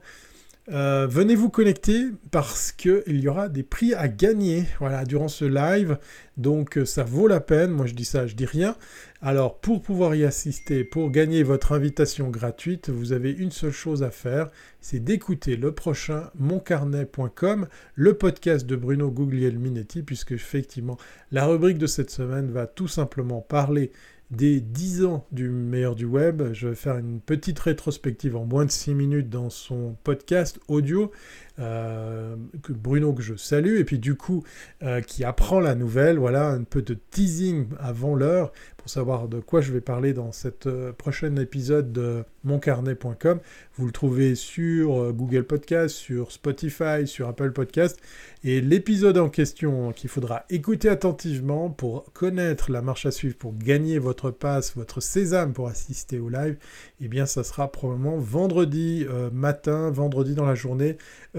[0.69, 5.45] Euh, venez vous connecter parce qu'il y aura des prix à gagner voilà, durant ce
[5.45, 5.97] live.
[6.35, 7.71] Donc ça vaut la peine.
[7.71, 8.75] Moi je dis ça, je dis rien.
[9.22, 14.03] Alors pour pouvoir y assister, pour gagner votre invitation gratuite, vous avez une seule chose
[14.03, 14.49] à faire,
[14.80, 20.97] c'est d'écouter le prochain moncarnet.com, le podcast de Bruno Guglielminetti, puisque effectivement
[21.32, 23.91] la rubrique de cette semaine va tout simplement parler
[24.30, 26.53] des 10 ans du meilleur du web.
[26.53, 31.11] Je vais faire une petite rétrospective en moins de 6 minutes dans son podcast audio.
[31.60, 32.36] Euh,
[32.70, 34.43] Bruno que je salue, et puis du coup
[34.84, 39.39] euh, qui apprend la nouvelle, voilà un peu de teasing avant l'heure pour savoir de
[39.39, 43.39] quoi je vais parler dans cette euh, prochain épisode de moncarnet.com.
[43.76, 47.99] Vous le trouvez sur Google Podcast, sur Spotify, sur Apple Podcast,
[48.43, 53.53] et l'épisode en question qu'il faudra écouter attentivement pour connaître la marche à suivre, pour
[53.58, 56.58] gagner votre passe, votre sésame pour assister au live,
[57.01, 60.97] eh bien ça sera probablement vendredi matin, vendredi dans la journée,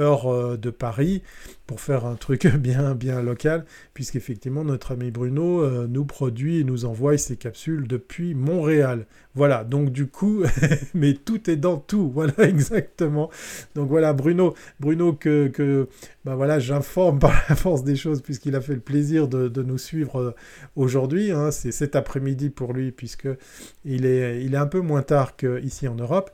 [0.08, 1.22] euh, de Paris
[1.66, 6.64] pour faire un truc bien, bien local, puisqu'effectivement notre ami Bruno euh, nous produit et
[6.64, 9.06] nous envoie ses capsules depuis Montréal.
[9.34, 10.42] Voilà, donc du coup,
[10.94, 13.30] mais tout est dans tout, voilà exactement.
[13.74, 15.88] Donc voilà, Bruno, Bruno que, que
[16.24, 19.78] ben voilà, j'informe par la force des choses, puisqu'il a fait le plaisir de, nous
[19.78, 20.34] suivre euh,
[20.74, 21.30] aujourd'hui.
[21.30, 21.50] Hein.
[21.50, 23.28] C'est cet après-midi pour lui, puisque
[23.84, 26.30] il est, il est un peu moins tard qu'ici en Europe.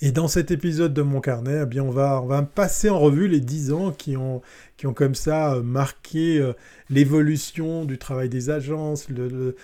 [0.00, 3.00] Et dans cet épisode de mon carnet, eh bien on, va, on va passer en
[3.00, 4.42] revue les 10 ans qui ont,
[4.76, 6.52] qui ont comme ça euh, marqué euh,
[6.88, 9.56] l'évolution du travail des agences, le,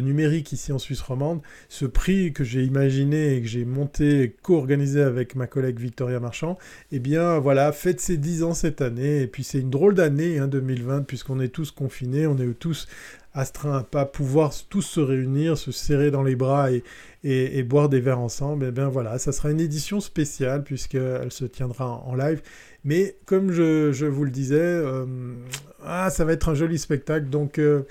[0.00, 1.40] numérique ici en Suisse romande.
[1.68, 6.58] Ce prix que j'ai imaginé et que j'ai monté, co-organisé avec ma collègue Victoria Marchand,
[6.90, 9.22] eh bien voilà, faites ses 10 ans cette année.
[9.22, 12.88] Et puis c'est une drôle d'année, hein, 2020, puisqu'on est tous confinés, on est tous
[13.36, 16.82] astreints à pas pouvoir tous se réunir, se serrer dans les bras et,
[17.22, 21.30] et, boire des verres ensemble, et eh bien voilà, ça sera une édition spéciale puisqu'elle
[21.30, 22.40] se tiendra en, live.
[22.84, 25.04] Mais comme je, vous le disais, euh,
[25.84, 27.82] ah, ça va être un joli spectacle, donc euh,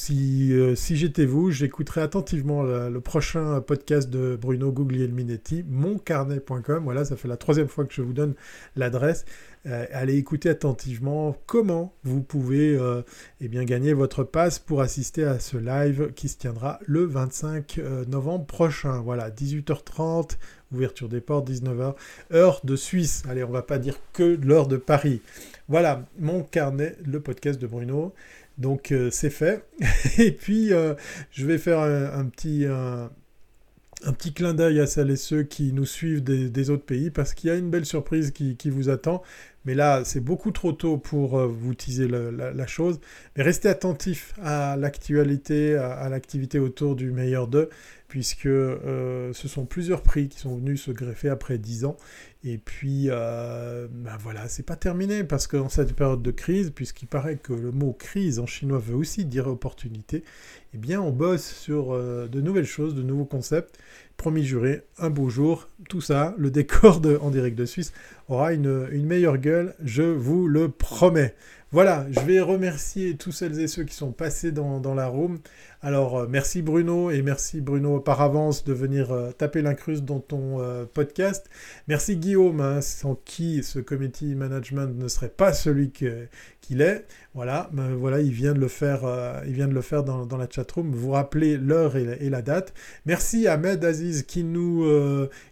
[0.00, 6.84] si, euh, si j'étais vous, j'écouterais attentivement le, prochain podcast de Bruno Guglielminetti, moncarnet.com.
[6.84, 8.34] Voilà, ça fait la troisième fois que je vous donne
[8.76, 9.26] l'adresse.
[9.66, 13.02] Euh, allez écouter attentivement comment vous pouvez euh,
[13.42, 17.76] eh bien, gagner votre passe pour assister à ce live qui se tiendra le 25
[17.78, 19.02] euh, novembre prochain.
[19.02, 20.38] Voilà, 18h30,
[20.72, 21.94] ouverture des portes, 19h,
[22.32, 23.22] heure de Suisse.
[23.28, 25.20] Allez, on va pas dire que l'heure de Paris.
[25.68, 28.14] Voilà, mon carnet, le podcast de Bruno.
[28.60, 29.64] Donc c'est fait.
[30.18, 32.66] et puis je vais faire un, petit,
[34.04, 37.34] un petit clin d'œil à celles et ceux qui nous suivent des, autres pays parce
[37.34, 39.22] qu'il y a une belle surprise qui, vous attend.
[39.66, 42.98] Mais là, c'est beaucoup trop tôt pour euh, vous teaser la, chose.
[43.36, 47.68] Mais restez attentifs à l'actualité, à, l'activité autour du meilleur d'eux,
[48.10, 51.96] puisque euh, ce sont plusieurs prix qui sont venus se greffer après 10 ans.
[52.44, 56.70] Et puis, euh, ben voilà, c'est pas terminé, parce que dans cette période de crise,
[56.74, 60.24] puisqu'il paraît que le mot crise en chinois veut aussi dire opportunité,
[60.74, 63.78] eh bien, on bosse sur de nouvelles choses, de nouveaux concepts
[64.20, 67.94] promis juré, un beau jour, tout ça, le décor de, en direct de Suisse
[68.28, 71.34] aura une, une meilleure gueule, je vous le promets.
[71.72, 75.38] Voilà, je vais remercier tous celles et ceux qui sont passés dans, dans la room.
[75.82, 80.20] Alors, euh, merci Bruno, et merci Bruno par avance de venir euh, taper l'incruste dans
[80.20, 81.48] ton euh, podcast.
[81.88, 87.06] Merci Guillaume, hein, sans qui ce committee management ne serait pas celui qu'il est.
[87.32, 89.00] Voilà, ben, voilà, il vient de le faire,
[90.04, 90.90] dans, la chatroom.
[90.92, 92.74] Vous rappelez l'heure et, la date.
[93.06, 94.84] Merci Ahmed Aziz qui nous,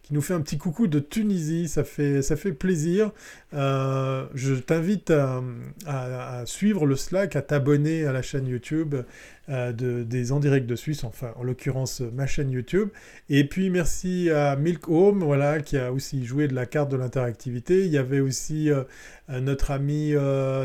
[0.09, 1.68] qui nous fait un petit coucou de Tunisie.
[1.68, 3.12] Ça fait, ça fait plaisir.
[3.52, 5.12] je t'invite
[5.86, 8.94] à, suivre le Slack, à t'abonner à la chaîne YouTube.
[9.50, 12.90] Euh, de, des en direct de Suisse, enfin en l'occurrence ma chaîne YouTube.
[13.30, 16.98] Et puis merci à Milk Home, voilà, qui a aussi joué de la carte de
[16.98, 17.86] l'interactivité.
[17.86, 18.84] Il y avait aussi euh,
[19.30, 20.12] euh, notre ami,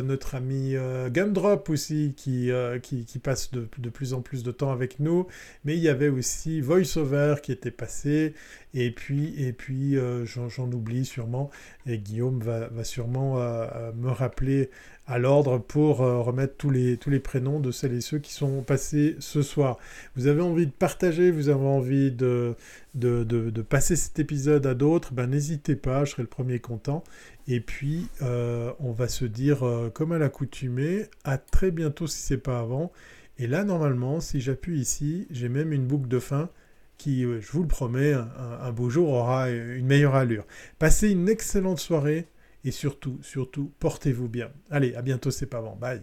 [0.04, 0.76] notre ami
[1.12, 2.50] Gumdrop aussi qui,
[2.82, 5.28] qui, passe de, de, plus en plus de temps avec nous.
[5.64, 8.34] Mais il y avait aussi VoiceOver qui était passé.
[8.74, 9.96] Et puis, et puis
[10.26, 11.50] j'en oublie sûrement.
[11.86, 14.70] Et Guillaume va, sûrement me rappeler
[15.06, 18.32] à l'ordre pour euh, remettre tous les, tous les prénoms de celles et ceux qui
[18.32, 19.78] sont passés ce soir.
[20.16, 22.56] Vous avez envie de partager, vous avez envie de,
[23.70, 27.04] passer cet épisode à d'autres, ben n'hésitez pas, je serai le premier content.
[27.48, 32.22] Et puis, euh, on va se dire, euh, comme à l'accoutumée, à très bientôt si
[32.22, 32.92] c'est pas avant.
[33.38, 36.50] Et là, normalement, si j'appuie ici, j'ai même une boucle de fin
[36.98, 40.46] qui, je vous le promets, un, beau jour aura une meilleure allure.
[40.80, 42.28] Passez une excellente soirée
[42.64, 44.52] et surtout, surtout, portez-vous bien.
[44.70, 45.76] Allez, à bientôt, c'est pas bon.
[45.76, 46.02] Bye.